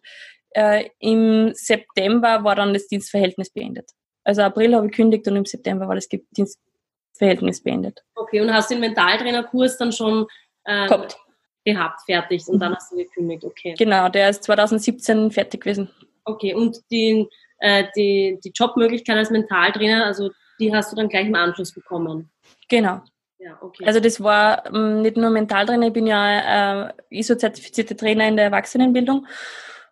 [0.51, 3.91] äh, im September war dann das Dienstverhältnis beendet.
[4.23, 8.03] Also April habe ich gekündigt und im September war das Dienstverhältnis beendet.
[8.15, 10.27] Okay, und hast den Mentaltrainerkurs dann schon
[10.65, 11.17] äh, gehabt
[11.65, 13.76] gehabt, fertig und dann hast du gekündigt, okay.
[13.78, 15.89] Genau, der ist 2017 fertig gewesen.
[16.26, 17.28] Okay, und die,
[17.60, 22.30] äh, die, die Jobmöglichkeit als Mentaltrainer, also die hast du dann gleich im Anschluss bekommen?
[22.67, 23.02] Genau.
[23.39, 23.86] Ja, okay.
[23.86, 28.45] Also das war ähm, nicht nur Mentaltrainer, ich bin ja äh, ISO-zertifizierte Trainer in der
[28.45, 29.26] Erwachsenenbildung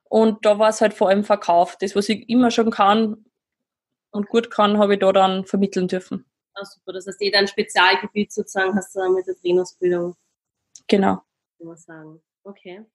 [0.09, 1.77] Und da war es halt vor allem Verkauf.
[1.79, 3.25] Das, was ich immer schon kann
[4.11, 6.25] und gut kann, habe ich da dann vermitteln dürfen.
[6.53, 6.93] Ah, super.
[6.93, 10.15] Das heißt, jeder ein Spezialgebiet sozusagen hast du dann mit der Trainersbildung.
[10.87, 11.21] Genau.
[11.57, 12.21] Kann man sagen.
[12.43, 12.85] Okay.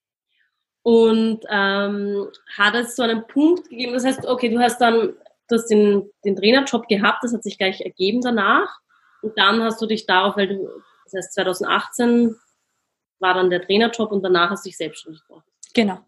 [0.83, 5.15] Und ähm, hat es so einen Punkt gegeben, das heißt, okay, du hast dann
[5.53, 8.81] du hast den, den Trainerjob gehabt, das hat sich gleich ergeben danach.
[9.21, 10.69] Und dann hast du dich darauf, weil du,
[11.05, 12.37] das heißt 2018
[13.21, 15.47] war dann der Trainerjob und danach hast du dich selbstständig gemacht.
[15.75, 16.01] Genau.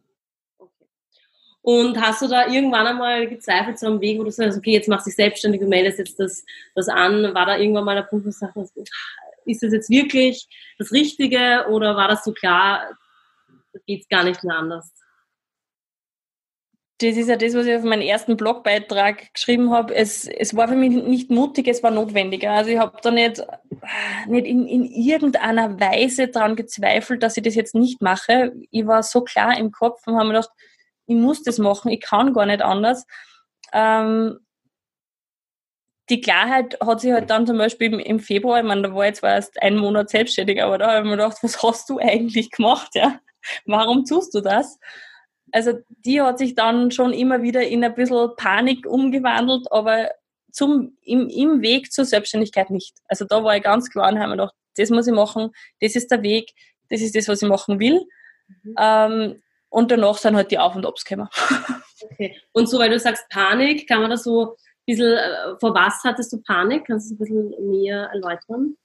[0.59, 0.87] Okay.
[1.63, 4.89] Und hast du da irgendwann einmal gezweifelt so am Weg, wo du sagst, okay, jetzt
[4.89, 7.35] machst du dich selbstständig, du meldest jetzt das, das an.
[7.35, 8.57] War da irgendwann mal der Punkt, wo du sagst,
[9.47, 10.47] ist das jetzt wirklich
[10.79, 12.91] das Richtige oder war das so klar,
[13.87, 14.93] geht es gar nicht mehr anders?
[16.99, 19.95] das ist ja das, was ich auf meinen ersten Blogbeitrag geschrieben habe.
[19.95, 22.53] Es, es war für mich nicht mutig, es war notwendiger.
[22.53, 23.43] Also ich habe da nicht,
[24.29, 28.53] nicht in, in irgendeiner Weise daran gezweifelt, dass ich das jetzt nicht mache.
[28.71, 30.51] Ich war so klar im Kopf und habe mir gedacht,
[31.07, 33.07] ich muss das machen, ich kann gar nicht anders.
[33.73, 34.39] Ähm,
[36.11, 39.21] die Klarheit hat sich halt dann zum Beispiel im, Februar, ich meine, da war jetzt
[39.21, 42.51] zwar erst ein Monat selbstständig, aber da habe ich mir gedacht, was hast du eigentlich
[42.51, 42.91] gemacht?
[42.95, 43.21] Ja?
[43.67, 44.79] Warum tust du das?
[45.53, 50.11] Also die hat sich dann schon immer wieder in ein bisschen Panik umgewandelt, aber
[50.51, 52.97] zum, im, im Weg zur Selbstständigkeit nicht.
[53.09, 55.97] Also da war ich ganz klar und habe mir gedacht, das muss ich machen, das
[55.97, 56.51] ist der Weg,
[56.91, 58.05] das ist das, was ich machen will.
[58.63, 58.75] Mhm.
[58.79, 61.29] Ähm, und danach sind halt die Auf- und Abs gekommen.
[62.11, 62.39] Okay.
[62.53, 64.57] Und so, weil du sagst Panik, kann man das so
[64.87, 66.87] bisschen, äh, vor was hattest du Panik?
[66.87, 68.77] Kannst du ein bisschen mehr erläutern?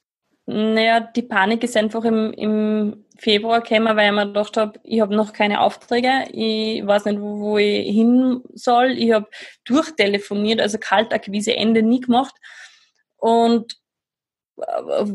[0.52, 5.00] Naja, die Panik ist einfach im, im Februar gekommen, weil ich mir gedacht habe, ich
[5.00, 8.92] habe noch keine Aufträge, ich weiß nicht, wo, wo ich hin soll.
[8.98, 9.28] Ich habe
[9.66, 12.34] durchtelefoniert, also Kaltakquise Ende nie gemacht.
[13.18, 13.78] Und
[14.58, 15.06] äh,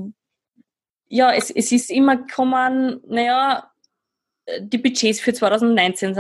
[1.09, 3.73] ja, es, es ist immer gekommen, naja,
[4.61, 6.15] die Budgets für 2019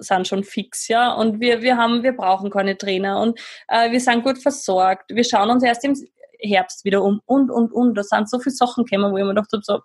[0.00, 3.38] sind schon fix, ja, und wir, wir haben, wir brauchen keine Trainer und
[3.68, 5.10] äh, wir sind gut versorgt.
[5.10, 5.94] Wir schauen uns erst im
[6.40, 7.94] Herbst wieder um und, und, und.
[7.94, 9.80] Da sind so viele Sachen gekommen, wo ich mir gedacht habe, so,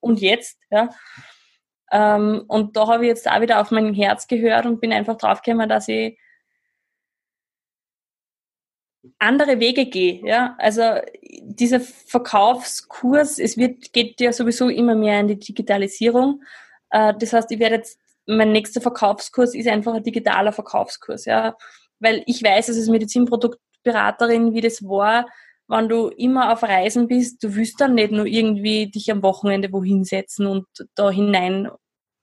[0.00, 0.90] und jetzt, ja.
[1.92, 5.16] Ähm, und da habe ich jetzt auch wieder auf mein Herz gehört und bin einfach
[5.16, 6.18] draufgekommen, dass ich
[9.18, 10.24] andere Wege gehe.
[10.24, 10.56] Ja?
[10.58, 10.82] Also
[11.42, 16.42] dieser Verkaufskurs, es wird, geht ja sowieso immer mehr in die Digitalisierung.
[16.90, 21.24] Äh, das heißt, ich werde jetzt, mein nächster Verkaufskurs ist einfach ein digitaler Verkaufskurs.
[21.24, 21.56] Ja?
[21.98, 25.26] Weil ich weiß, dass es Medizinprodukt Beraterin, wie das war,
[25.70, 29.72] wenn du immer auf Reisen bist, du willst dann nicht nur irgendwie dich am Wochenende
[29.72, 31.70] wohin setzen und da hinein,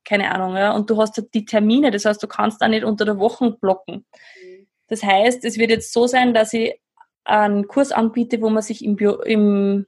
[0.04, 3.06] keine Ahnung, ja, und du hast die Termine, das heißt, du kannst da nicht unter
[3.06, 4.06] der Woche blocken.
[4.42, 4.68] Mhm.
[4.88, 6.80] Das heißt, es wird jetzt so sein, dass ich
[7.24, 9.86] einen Kurs anbiete, wo man sich im, Büro, im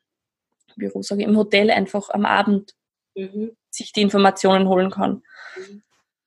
[0.76, 2.74] Büro, sage ich, im Hotel einfach am Abend
[3.16, 3.52] mhm.
[3.70, 5.24] Sich die Informationen holen kann.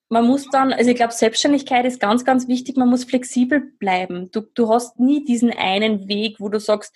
[0.09, 4.31] Man muss dann, also ich glaube, Selbstständigkeit ist ganz, ganz wichtig, man muss flexibel bleiben.
[4.31, 6.95] Du, du hast nie diesen einen Weg, wo du sagst,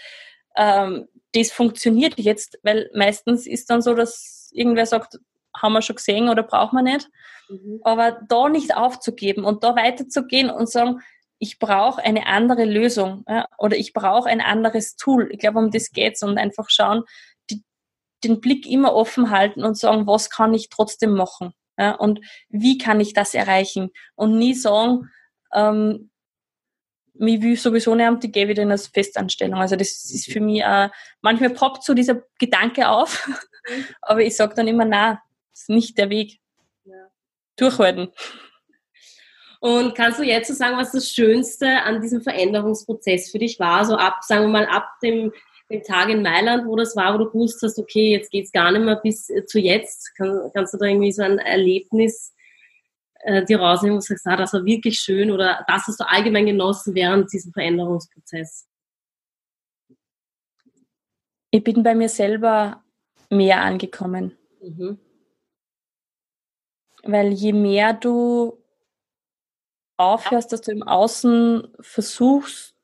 [0.57, 5.19] ähm, das funktioniert jetzt, weil meistens ist dann so, dass irgendwer sagt,
[5.57, 7.09] haben wir schon gesehen oder brauchen wir nicht.
[7.49, 7.81] Mhm.
[7.85, 11.01] Aber da nicht aufzugeben und da weiterzugehen und sagen,
[11.39, 15.29] ich brauche eine andere Lösung ja, oder ich brauche ein anderes Tool.
[15.31, 17.05] Ich glaube, um das geht's und einfach schauen,
[18.25, 21.53] den Blick immer offen halten und sagen, was kann ich trotzdem machen.
[21.79, 23.91] Ja, und wie kann ich das erreichen?
[24.15, 25.11] Und nie sagen,
[25.53, 26.11] ähm,
[27.19, 29.61] mich will sowieso nicht, die gebe ich dann als Festanstellung.
[29.61, 33.29] Also das ist für mich, äh, manchmal poppt so dieser Gedanke auf,
[34.03, 35.21] aber ich sage dann immer, na,
[35.53, 36.39] das ist nicht der Weg.
[36.85, 37.09] Ja.
[37.57, 38.13] Durchhalten.
[39.61, 43.85] Und kannst du jetzt so sagen, was das Schönste an diesem Veränderungsprozess für dich war?
[43.85, 45.33] So ab, sagen wir mal, ab dem
[45.71, 48.71] den Tag in Mailand, wo das war, wo du gewusst hast, okay, jetzt geht's gar
[48.71, 50.15] nicht mehr bis äh, zu jetzt.
[50.17, 52.35] Kann, kannst du da irgendwie so ein Erlebnis
[53.21, 56.09] äh, dir rausnehmen, wo du sagst, ah, das war wirklich schön oder das hast du
[56.09, 58.69] allgemein genossen während diesem Veränderungsprozess?
[61.51, 62.85] Ich bin bei mir selber
[63.31, 64.37] mehr angekommen.
[64.61, 64.99] Mhm.
[67.03, 68.63] Weil je mehr du
[69.97, 72.76] aufhörst, dass du im Außen versuchst,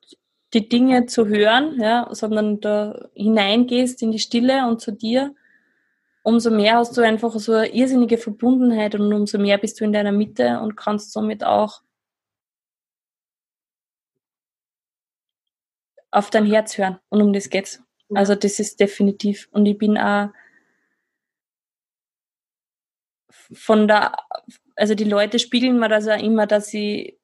[0.54, 5.34] die Dinge zu hören, ja, sondern da hineingehst in die Stille und zu dir,
[6.22, 9.92] umso mehr hast du einfach so eine irrsinnige Verbundenheit und umso mehr bist du in
[9.92, 11.82] deiner Mitte und kannst somit auch
[16.10, 16.98] auf dein Herz hören.
[17.08, 17.82] Und um das geht's.
[18.14, 19.48] Also das ist definitiv.
[19.50, 20.28] Und ich bin auch
[23.54, 24.16] von der,
[24.76, 27.18] also die Leute spiegeln mir das auch immer, dass sie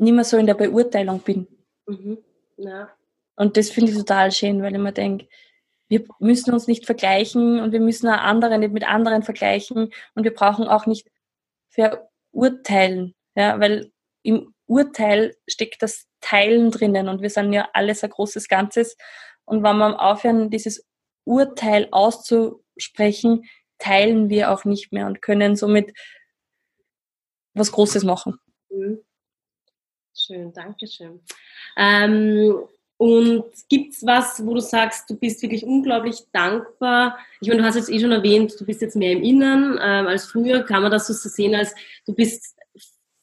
[0.00, 1.46] nicht mehr so in der Beurteilung bin.
[1.86, 2.18] Mhm.
[2.56, 2.90] Ja.
[3.36, 5.28] Und das finde ich total schön, weil ich mir denke,
[5.88, 10.24] wir müssen uns nicht vergleichen und wir müssen auch andere nicht mit anderen vergleichen und
[10.24, 11.10] wir brauchen auch nicht
[11.68, 13.14] verurteilen.
[13.34, 18.48] Ja, weil im Urteil steckt das Teilen drinnen und wir sind ja alles ein großes
[18.48, 18.96] Ganzes.
[19.44, 20.86] Und wenn wir aufhören, dieses
[21.24, 23.44] Urteil auszusprechen,
[23.78, 25.92] teilen wir auch nicht mehr und können somit
[27.54, 28.38] was Großes machen.
[28.70, 29.00] Mhm.
[30.14, 31.20] Schön, danke schön.
[31.76, 32.54] Ähm,
[32.96, 37.18] und gibt es was, wo du sagst, du bist wirklich unglaublich dankbar?
[37.40, 40.06] Ich meine, du hast jetzt eh schon erwähnt, du bist jetzt mehr im Inneren ähm,
[40.06, 40.62] als früher.
[40.64, 41.74] Kann man das so sehen, als
[42.06, 42.58] du bist,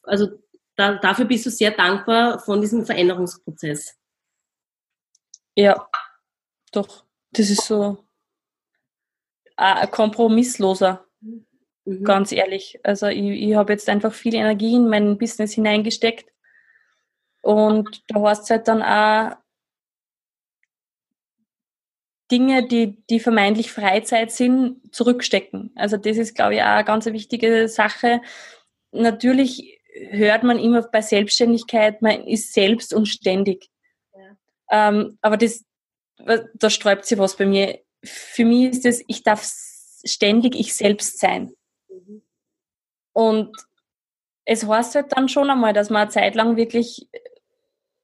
[0.01, 0.29] also
[0.75, 3.95] da, dafür bist du sehr dankbar von diesem Veränderungsprozess?
[5.55, 5.87] Ja,
[6.71, 7.05] doch.
[7.31, 8.03] Das ist so
[9.57, 12.03] ein kompromissloser, mhm.
[12.03, 12.79] ganz ehrlich.
[12.83, 16.31] Also ich, ich habe jetzt einfach viel Energie in mein Business hineingesteckt.
[17.47, 19.37] Und da heißt es halt dann auch,
[22.29, 25.71] Dinge, die, die vermeintlich Freizeit sind, zurückstecken.
[25.75, 28.19] Also das ist, glaube ich, auch eine ganz wichtige Sache.
[28.91, 29.79] Natürlich
[30.09, 33.69] hört man immer bei Selbstständigkeit, man ist selbst und ständig.
[34.13, 34.89] Ja.
[34.89, 35.63] Ähm, aber das,
[36.53, 37.79] da sträubt sich was bei mir.
[38.03, 39.49] Für mich ist es, ich darf
[40.03, 41.53] ständig ich selbst sein.
[41.87, 42.23] Mhm.
[43.13, 43.55] Und
[44.43, 47.07] es heißt halt dann schon einmal, dass man eine Zeit lang wirklich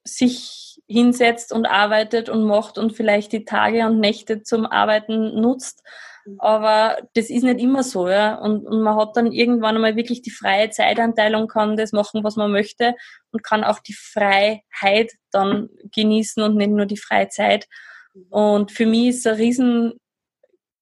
[0.04, 5.82] sich hinsetzt und arbeitet und macht und vielleicht die Tage und Nächte zum Arbeiten nutzt.
[6.26, 6.40] Mhm.
[6.40, 8.34] Aber das ist nicht immer so, ja.
[8.36, 12.36] Und, und man hat dann irgendwann einmal wirklich die freie Zeitanteilung, kann das machen, was
[12.36, 12.94] man möchte
[13.32, 17.66] und kann auch die Freiheit dann genießen und nicht nur die freie Zeit.
[18.14, 18.26] Mhm.
[18.28, 19.94] Und für mich ist ein riesen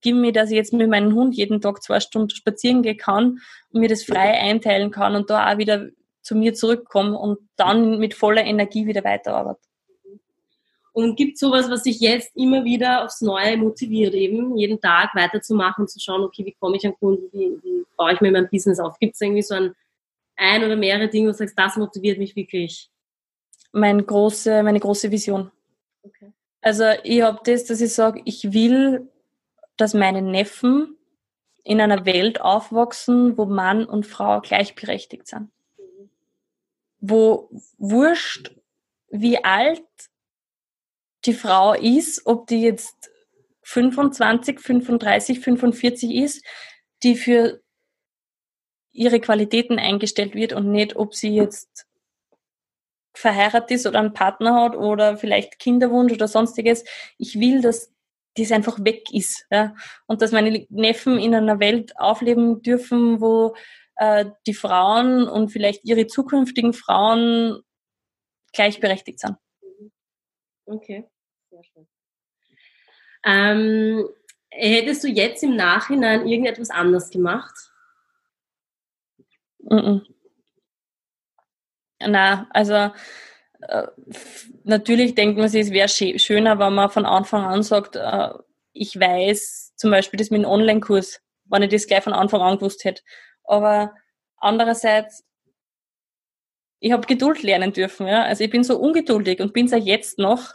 [0.00, 3.38] Gimme, dass ich jetzt mit meinem Hund jeden Tag zwei Stunden spazieren gehen kann
[3.70, 5.90] und mir das frei einteilen kann und da auch wieder
[6.22, 9.60] zu mir zurückkomme und dann mit voller Energie wieder weiterarbeite.
[10.94, 15.88] Und gibt sowas, was sich jetzt immer wieder aufs Neue motiviert, eben jeden Tag weiterzumachen,
[15.88, 18.78] zu schauen, okay, wie komme ich an Kunden, wie, wie baue ich mir mein Business
[18.78, 18.98] auf?
[18.98, 19.74] Gibt es irgendwie so ein,
[20.36, 22.90] ein oder mehrere Dinge, wo du sagst, das motiviert mich wirklich?
[23.72, 25.50] Mein große, meine große Vision.
[26.02, 26.30] Okay.
[26.60, 29.08] Also ich habe das, dass ich sage, ich will,
[29.78, 30.98] dass meine Neffen
[31.64, 35.48] in einer Welt aufwachsen, wo Mann und Frau gleichberechtigt sind
[37.02, 38.52] wo wurscht,
[39.10, 39.82] wie alt
[41.26, 43.10] die Frau ist, ob die jetzt
[43.64, 46.44] 25, 35, 45 ist,
[47.02, 47.60] die für
[48.92, 51.86] ihre Qualitäten eingestellt wird und nicht, ob sie jetzt
[53.14, 56.84] verheiratet ist oder einen Partner hat oder vielleicht Kinderwunsch oder sonstiges.
[57.18, 57.92] Ich will, dass
[58.36, 59.46] das einfach weg ist.
[59.50, 59.74] Ja?
[60.06, 63.54] Und dass meine Neffen in einer Welt aufleben dürfen, wo
[64.02, 67.62] äh, die Frauen und vielleicht ihre zukünftigen Frauen
[68.52, 69.36] gleichberechtigt sind.
[70.66, 71.08] Okay,
[71.50, 71.88] sehr schön.
[73.24, 74.08] Ähm,
[74.50, 77.54] hättest du jetzt im Nachhinein irgendetwas anders gemacht?
[79.60, 80.06] Mm -mm.
[82.04, 82.92] Na, also
[83.60, 83.86] äh,
[84.64, 85.88] natürlich denkt man sich, es wäre
[86.18, 88.30] schöner, wenn man von Anfang an sagt, äh,
[88.72, 92.56] ich weiß zum Beispiel das mit einem Online-Kurs, wenn ich das gleich von Anfang an
[92.56, 93.02] gewusst hätte.
[93.44, 93.94] Aber
[94.36, 95.24] andererseits,
[96.80, 98.06] ich habe Geduld lernen dürfen.
[98.06, 98.24] Ja?
[98.24, 100.54] Also ich bin so ungeduldig und bin es auch jetzt noch.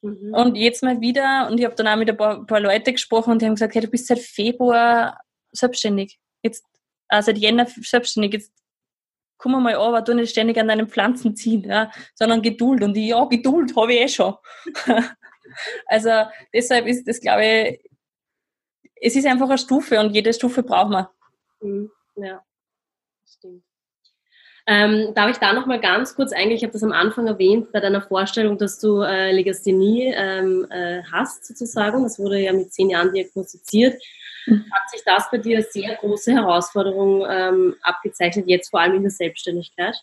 [0.00, 0.34] Mhm.
[0.34, 3.32] Und jetzt mal wieder, und ich habe dann auch mit ein paar, paar Leute gesprochen
[3.32, 5.20] und die haben gesagt, hey, du bist seit Februar
[5.52, 6.18] selbstständig.
[6.42, 6.64] Jetzt,
[7.08, 8.32] äh, seit Jänner selbstständig.
[8.32, 8.52] Jetzt
[9.38, 12.82] komm mal aber du nicht ständig an deinen Pflanzen ziehen, ja, sondern Geduld.
[12.82, 14.34] Und ich, ja, Geduld habe ich eh schon.
[15.86, 16.10] also
[16.52, 17.90] deshalb ist das, glaube ich,
[19.00, 21.06] es ist einfach eine Stufe und jede Stufe braucht man.
[21.60, 21.90] Mhm.
[22.20, 22.44] Ja,
[23.26, 23.64] stimmt.
[24.70, 26.56] Ähm, darf ich da noch mal ganz kurz eingehen?
[26.56, 31.02] Ich habe das am Anfang erwähnt bei deiner Vorstellung, dass du äh, Legasthenie ähm, äh,
[31.10, 32.02] hast sozusagen.
[32.02, 33.94] Das wurde ja mit zehn Jahren diagnostiziert.
[34.44, 34.66] Mhm.
[34.70, 39.02] Hat sich das bei dir als sehr große Herausforderung ähm, abgezeichnet, jetzt vor allem in
[39.04, 39.96] der Selbstständigkeit?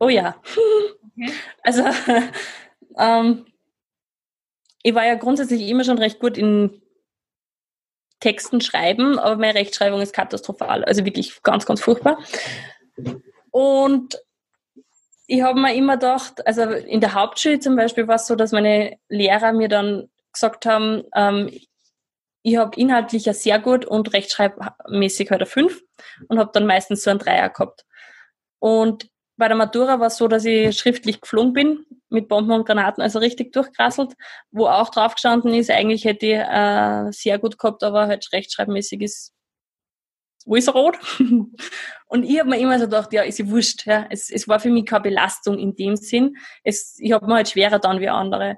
[0.00, 0.34] Oh ja.
[0.42, 1.32] Okay.
[1.62, 1.84] Also
[2.98, 3.46] ähm,
[4.82, 6.82] ich war ja grundsätzlich immer schon recht gut in
[8.20, 10.84] Texten schreiben, aber meine Rechtschreibung ist katastrophal.
[10.84, 12.18] Also wirklich ganz, ganz furchtbar.
[13.50, 14.18] Und
[15.26, 18.52] ich habe mir immer gedacht, also in der Hauptschule zum Beispiel war es so, dass
[18.52, 21.50] meine Lehrer mir dann gesagt haben, ähm,
[22.42, 25.82] ich habe inhaltlich ja sehr gut und rechtschreibmäßig halt eine 5
[26.28, 27.84] und habe dann meistens so ein Dreier gehabt.
[28.60, 32.66] Und bei der Matura war es so, dass ich schriftlich geflogen bin, mit Bomben und
[32.66, 34.14] Granaten, also richtig durchkrasselt,
[34.50, 39.00] wo auch drauf gestanden ist, eigentlich hätte ich äh, sehr gut gehabt, aber halt rechtschreibmäßig
[39.02, 39.32] ist,
[40.44, 40.96] wo ist rot?
[42.06, 43.86] und ich habe mir immer so gedacht, ja, ist ja wurscht.
[43.86, 44.06] Ja.
[44.10, 46.36] Es, es war für mich keine Belastung in dem Sinn.
[46.62, 48.56] Es, ich habe mir halt schwerer dann wie andere.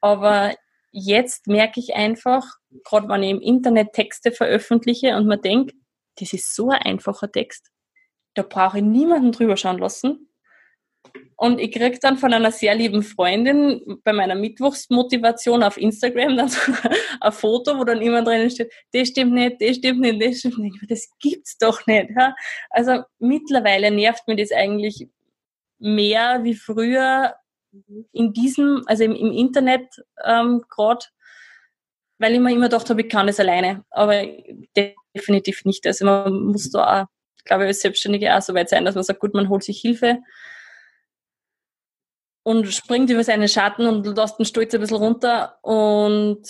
[0.00, 0.54] Aber
[0.90, 2.44] jetzt merke ich einfach,
[2.84, 5.72] gerade wenn ich im Internet Texte veröffentliche und man denkt,
[6.18, 7.70] das ist so ein einfacher Text
[8.34, 10.29] da brauche ich niemanden drüber schauen lassen.
[11.36, 16.48] Und ich kriege dann von einer sehr lieben Freundin bei meiner Mittwochsmotivation auf Instagram dann
[16.48, 16.60] so
[17.20, 20.58] ein Foto, wo dann immer drinnen steht, das stimmt nicht, das stimmt nicht, das stimmt
[20.58, 20.76] nicht.
[20.86, 22.10] Das gibt's doch nicht.
[22.14, 22.34] Ja?
[22.68, 25.08] Also mittlerweile nervt mir das eigentlich
[25.78, 27.34] mehr wie früher
[28.12, 29.86] in diesem, also im, im Internet
[30.22, 31.06] ähm, gerade,
[32.18, 33.82] weil ich mir immer gedacht habe, ich kann es alleine.
[33.88, 34.26] Aber
[35.16, 35.86] definitiv nicht.
[35.86, 37.06] Also man muss da auch,
[37.46, 39.80] glaube ich, als Selbstständige auch so weit sein, dass man sagt, gut, man holt sich
[39.80, 40.18] Hilfe
[42.42, 45.58] und springt über seine Schatten und lässt den Stolz ein bisschen runter.
[45.62, 46.42] Und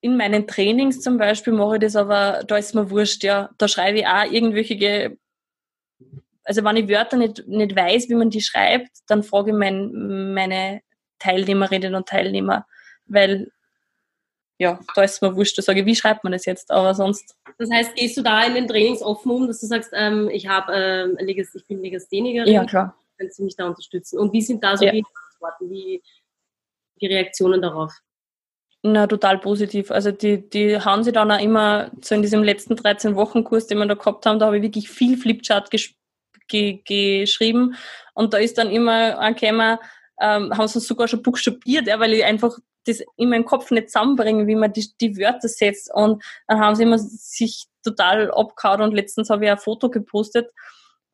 [0.00, 3.50] in meinen Trainings zum Beispiel mache ich das aber, da ist mir wurscht, ja.
[3.58, 5.16] Da schreibe ich auch irgendwelche,
[6.44, 10.34] also wenn ich Wörter nicht, nicht weiß, wie man die schreibt, dann frage ich mein,
[10.34, 10.82] meine
[11.18, 12.66] Teilnehmerinnen und Teilnehmer,
[13.06, 13.50] weil
[14.58, 17.34] ja, da ist mir wurscht, da sage ich, wie schreibt man das jetzt, aber sonst.
[17.58, 20.46] Das heißt, gehst du da in den Trainings offen um, dass du sagst, ähm, ich,
[20.46, 22.52] hab, ähm, ich bin Legasthenikerin?
[22.52, 24.18] Ja, klar kannst du mich da unterstützen?
[24.18, 24.92] Und wie sind da so ja.
[24.92, 26.02] die Antworten, wie
[27.00, 27.92] die Reaktionen darauf?
[28.82, 29.90] Na, total positiv.
[29.92, 33.86] Also die, die haben sie dann auch immer, so in diesem letzten 13-Wochen-Kurs, den wir
[33.86, 35.94] da gehabt haben, da habe ich wirklich viel Flipchart gesch
[36.48, 37.76] ge geschrieben.
[38.14, 39.78] Und da ist dann immer angekommen,
[40.20, 43.90] ähm, haben sie sogar schon buchstabiert, ja, weil ich einfach das in meinem Kopf nicht
[43.90, 45.94] zusammenbringe, wie man die, die Wörter setzt.
[45.94, 50.50] Und dann haben sie immer sich total abgehauen und letztens habe ich ein Foto gepostet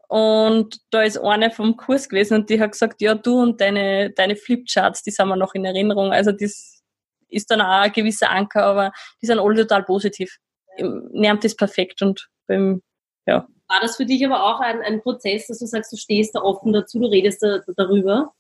[0.08, 4.10] und da ist eine vom Kurs gewesen und die hat gesagt, ja, du und deine,
[4.10, 6.12] deine Flipcharts, die sind mir noch in Erinnerung.
[6.12, 6.82] Also das
[7.28, 10.38] ist dann auch ein gewisser Anker, aber die sind alle total positiv.
[10.78, 12.82] Nervt das perfekt und beim,
[13.26, 13.46] ja.
[13.68, 16.40] War das für dich aber auch ein, ein Prozess, dass du sagst, du stehst da
[16.40, 18.32] offen dazu, du redest da, darüber?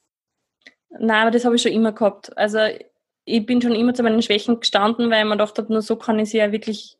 [0.88, 2.34] Nein, aber das habe ich schon immer gehabt.
[2.38, 2.60] Also
[3.26, 5.96] ich bin schon immer zu meinen Schwächen gestanden, weil ich mir gedacht habe, nur so
[5.96, 6.97] kann ich sie ja wirklich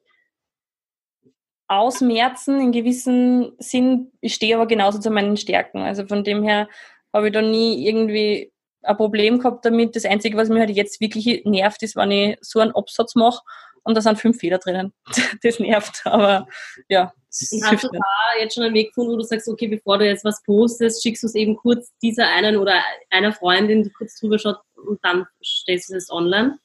[1.69, 4.11] ausmerzen in gewissem Sinn.
[4.21, 5.83] Ich stehe aber genauso zu meinen Stärken.
[5.83, 6.69] Also von dem her
[7.12, 8.53] habe ich da nie irgendwie
[8.83, 9.95] ein Problem gehabt damit.
[9.95, 13.43] Das Einzige, was mir halt jetzt wirklich nervt, ist, wenn ich so einen Absatz mache
[13.83, 14.93] und da sind fünf Fehler drinnen.
[15.43, 16.47] Das nervt, aber
[16.89, 17.12] ja.
[17.31, 20.25] Hast du da jetzt schon einen Weg gefunden, wo du sagst, okay, bevor du jetzt
[20.25, 24.39] was postest, schickst du es eben kurz dieser einen oder einer Freundin, die kurz drüber
[24.39, 26.59] schaut und dann stellst du es online?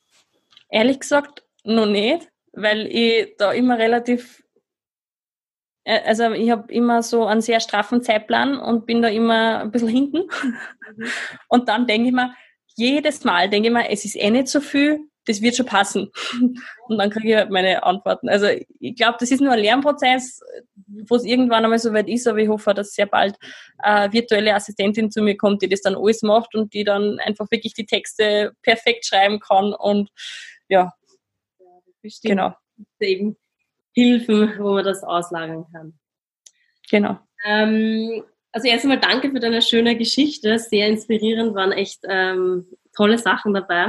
[0.70, 4.43] Ehrlich gesagt, noch nicht, weil ich da immer relativ
[5.86, 9.90] also ich habe immer so einen sehr straffen Zeitplan und bin da immer ein bisschen
[9.90, 10.30] hinten.
[10.96, 11.08] Mhm.
[11.50, 12.34] Und dann denke ich mir,
[12.76, 16.12] jedes Mal denke ich mir, es ist eh nicht so viel, das wird schon passen.
[16.88, 18.30] Und dann kriege ich halt meine Antworten.
[18.30, 18.48] Also
[18.80, 20.42] ich glaube, das ist nur ein Lernprozess,
[21.08, 23.36] wo es irgendwann einmal so weit ist, aber ich hoffe, dass sehr bald
[23.78, 27.50] eine virtuelle Assistentin zu mir kommt, die das dann alles macht und die dann einfach
[27.52, 30.10] wirklich die Texte perfekt schreiben kann und
[30.68, 30.94] ja,
[31.60, 32.54] ja genau.
[33.00, 33.38] Eben
[33.94, 35.94] Hilfen, wo man das auslagern kann.
[36.90, 37.20] Genau.
[37.46, 43.18] Ähm, also erst einmal danke für deine schöne Geschichte, sehr inspirierend, waren echt ähm, tolle
[43.18, 43.88] Sachen dabei.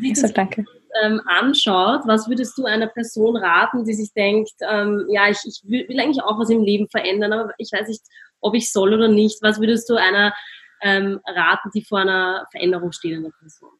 [0.00, 0.64] Ich sag danke.
[1.02, 5.62] Ähm, anschaut, was würdest du einer Person raten, die sich denkt, ähm, ja, ich, ich
[5.64, 8.02] will, will, eigentlich auch was im Leben verändern, aber ich weiß nicht,
[8.40, 9.42] ob ich soll oder nicht.
[9.42, 10.34] Was würdest du einer
[10.82, 13.70] ähm, raten, die vor einer Veränderung steht in der Person?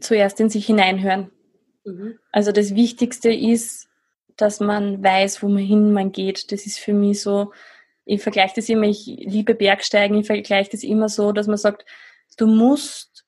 [0.00, 1.30] Zuerst in sich hineinhören.
[1.84, 2.18] Mhm.
[2.32, 3.88] Also das Wichtigste ist,
[4.36, 6.50] dass man weiß, wo man hin man geht.
[6.52, 7.52] Das ist für mich so,
[8.04, 11.84] ich vergleiche das immer, ich liebe Bergsteigen, ich vergleiche das immer so, dass man sagt,
[12.36, 13.24] du musst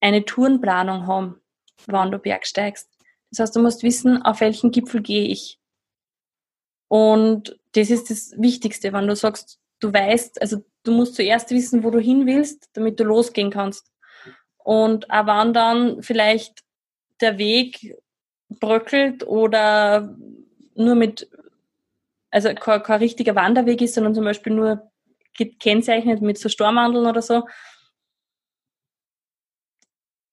[0.00, 1.40] eine Tourenplanung haben,
[1.86, 2.88] wann du bergsteigst.
[3.30, 5.58] Das heißt, du musst wissen, auf welchen Gipfel gehe ich.
[6.88, 11.84] Und das ist das Wichtigste, wenn du sagst, du weißt, also du musst zuerst wissen,
[11.84, 13.90] wo du hin willst, damit du losgehen kannst.
[14.58, 16.62] Und auch wann dann vielleicht
[17.22, 17.96] der Weg
[18.48, 20.16] bröckelt oder
[20.74, 21.28] nur mit,
[22.30, 24.90] also kein, kein richtiger Wanderweg ist, sondern zum Beispiel nur
[25.34, 27.44] gekennzeichnet mit so Stormandeln oder so,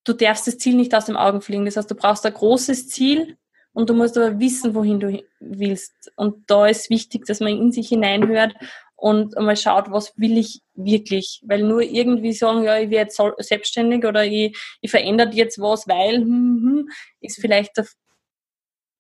[0.04, 1.66] du darfst das Ziel nicht aus dem Augen fliegen.
[1.66, 3.38] Das heißt, du brauchst ein großes Ziel
[3.74, 6.12] und du musst aber wissen, wohin du willst.
[6.16, 8.56] Und da ist wichtig, dass man in sich hineinhört
[9.00, 11.42] und mal schaut, was will ich wirklich.
[11.46, 15.88] Weil nur irgendwie sagen, ja, ich werde jetzt selbstständig oder ich, ich verändere jetzt was,
[15.88, 16.90] weil, hm, hm,
[17.22, 17.86] ist vielleicht der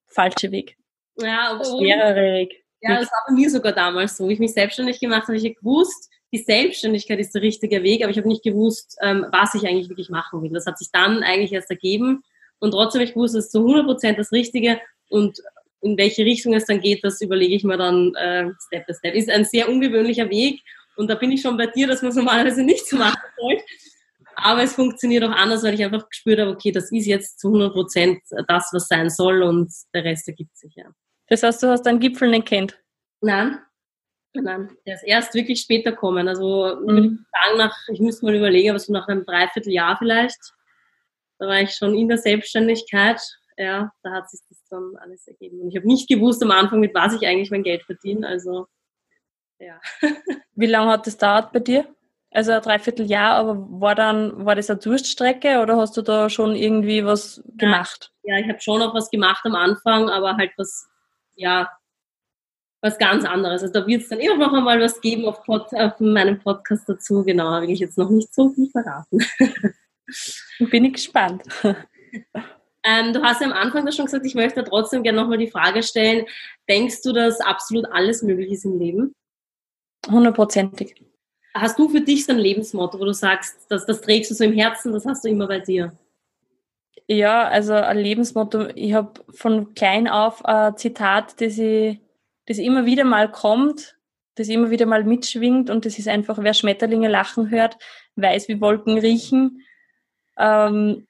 [0.07, 0.77] falsche Weg.
[1.17, 2.63] Ja, aber schwerere Weg.
[2.81, 4.29] Ja, das war bei mir sogar damals so.
[4.29, 8.03] Wie ich mich selbstständig gemacht habe, habe ich gewusst, die Selbstständigkeit ist der richtige Weg,
[8.03, 10.51] aber ich habe nicht gewusst, ähm, was ich eigentlich wirklich machen will.
[10.51, 12.23] Das hat sich dann eigentlich erst ergeben
[12.59, 14.79] und trotzdem habe ich gewusst, das ist zu 100 Prozent das Richtige
[15.09, 15.41] und
[15.81, 19.15] in welche Richtung es dann geht, das überlege ich mir dann äh, Step by Step.
[19.15, 20.61] Ist ein sehr ungewöhnlicher Weg
[20.97, 23.63] und da bin ich schon bei dir, dass man es normalerweise nicht so machen sollte.
[24.35, 27.49] Aber es funktioniert auch anders, weil ich einfach gespürt habe, okay, das ist jetzt zu
[27.49, 30.85] 100 Prozent das, was sein soll und der Rest ergibt sich ja.
[31.27, 32.79] Das heißt, du hast einen Gipfel nicht kennt?
[33.21, 33.59] Nein,
[34.33, 36.27] nein, der ist erst wirklich später kommen.
[36.27, 36.87] Also mhm.
[36.87, 40.39] würde ich sagen, nach, ich müsste mal überlegen, aber so nach einem Dreivierteljahr vielleicht,
[41.37, 43.21] da war ich schon in der Selbstständigkeit.
[43.59, 45.59] Ja, da hat sich das dann alles ergeben.
[45.59, 48.25] Und ich habe nicht gewusst am Anfang, mit was ich eigentlich mein Geld verdiene.
[48.25, 48.67] Also
[49.59, 49.81] ja.
[50.55, 51.85] Wie lange hat das dauert bei dir?
[52.31, 56.55] Also ein Dreivierteljahr, aber war dann, war das eine Durststrecke oder hast du da schon
[56.55, 58.13] irgendwie was gemacht?
[58.23, 60.87] Ja, ich habe schon auch was gemacht am Anfang, aber halt was,
[61.35, 61.69] ja,
[62.79, 63.63] was ganz anderes.
[63.63, 66.39] Also da wird es dann eh auch noch einmal was geben auf, Pod, auf meinem
[66.39, 67.25] Podcast dazu.
[67.25, 69.19] Genau, will ich jetzt noch nicht so viel verraten.
[70.71, 71.43] Bin ich gespannt.
[72.83, 75.83] Ähm, du hast ja am Anfang schon gesagt, ich möchte trotzdem gerne nochmal die Frage
[75.83, 76.25] stellen,
[76.69, 79.13] denkst du, dass absolut alles möglich ist im Leben?
[80.09, 80.95] Hundertprozentig.
[81.53, 84.43] Hast du für dich so ein Lebensmotto, wo du sagst, dass das trägst du so
[84.43, 85.91] im Herzen, das hast du immer bei dir?
[87.07, 88.67] Ja, also ein Lebensmotto.
[88.75, 91.99] Ich habe von klein auf ein Zitat, das, ich,
[92.45, 93.97] das immer wieder mal kommt,
[94.35, 97.77] das immer wieder mal mitschwingt und das ist einfach, wer Schmetterlinge lachen hört,
[98.15, 99.65] weiß, wie Wolken riechen.
[100.37, 101.07] Ähm,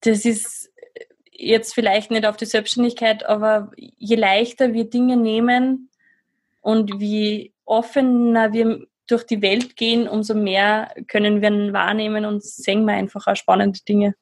[0.00, 0.70] das ist
[1.38, 5.90] jetzt vielleicht nicht auf die Selbstständigkeit, aber je leichter wir Dinge nehmen
[6.60, 12.84] und wie offener wir durch die Welt gehen, umso mehr können wir wahrnehmen und sehen
[12.84, 14.14] wir einfach auch spannende Dinge.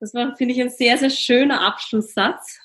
[0.00, 2.60] Das war, finde ich, ein sehr, sehr schöner Abschlusssatz.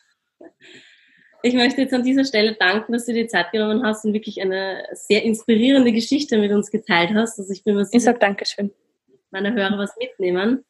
[1.41, 4.41] Ich möchte jetzt an dieser Stelle danken, dass du dir Zeit genommen hast und wirklich
[4.41, 7.39] eine sehr inspirierende Geschichte mit uns geteilt hast.
[7.39, 8.71] Also ich bin mir sicher, ich sag Dankeschön.
[9.31, 10.63] Meine Hörer was mitnehmen.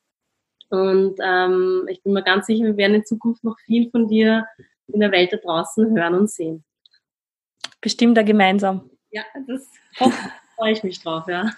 [0.73, 4.47] Und ähm, ich bin mir ganz sicher, wir werden in Zukunft noch viel von dir
[4.87, 6.63] in der Welt da draußen hören und sehen.
[7.79, 8.89] Bestimmt da gemeinsam.
[9.11, 9.69] Ja, das
[10.55, 11.51] freue ich mich drauf, ja.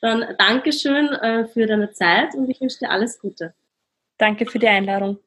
[0.00, 3.52] Dann Dankeschön äh, für deine Zeit und ich wünsche dir alles Gute.
[4.16, 5.18] Danke für die Einladung.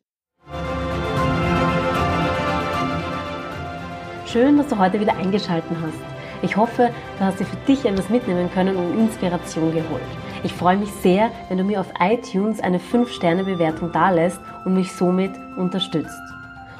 [4.25, 5.99] Schön, dass du heute wieder eingeschaltet hast.
[6.41, 10.20] Ich hoffe, du hast dir für dich etwas mitnehmen können und Inspiration geholt.
[10.43, 15.31] Ich freue mich sehr, wenn du mir auf iTunes eine 5-Sterne-Bewertung dalässt und mich somit
[15.55, 16.19] unterstützt.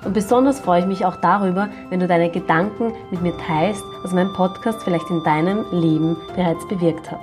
[0.04, 4.14] Und besonders freue ich mich auch darüber, wenn du deine Gedanken mit mir teilst, was
[4.14, 7.22] mein Podcast vielleicht in deinem Leben bereits bewirkt hat.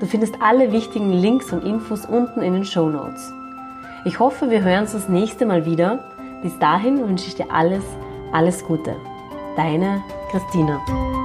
[0.00, 3.32] Du findest alle wichtigen Links und Infos unten in den Show Notes.
[4.04, 5.98] Ich hoffe, wir hören uns das nächste Mal wieder.
[6.42, 7.84] Bis dahin wünsche ich dir alles,
[8.32, 8.96] alles Gute.
[9.56, 11.17] Deine Christina.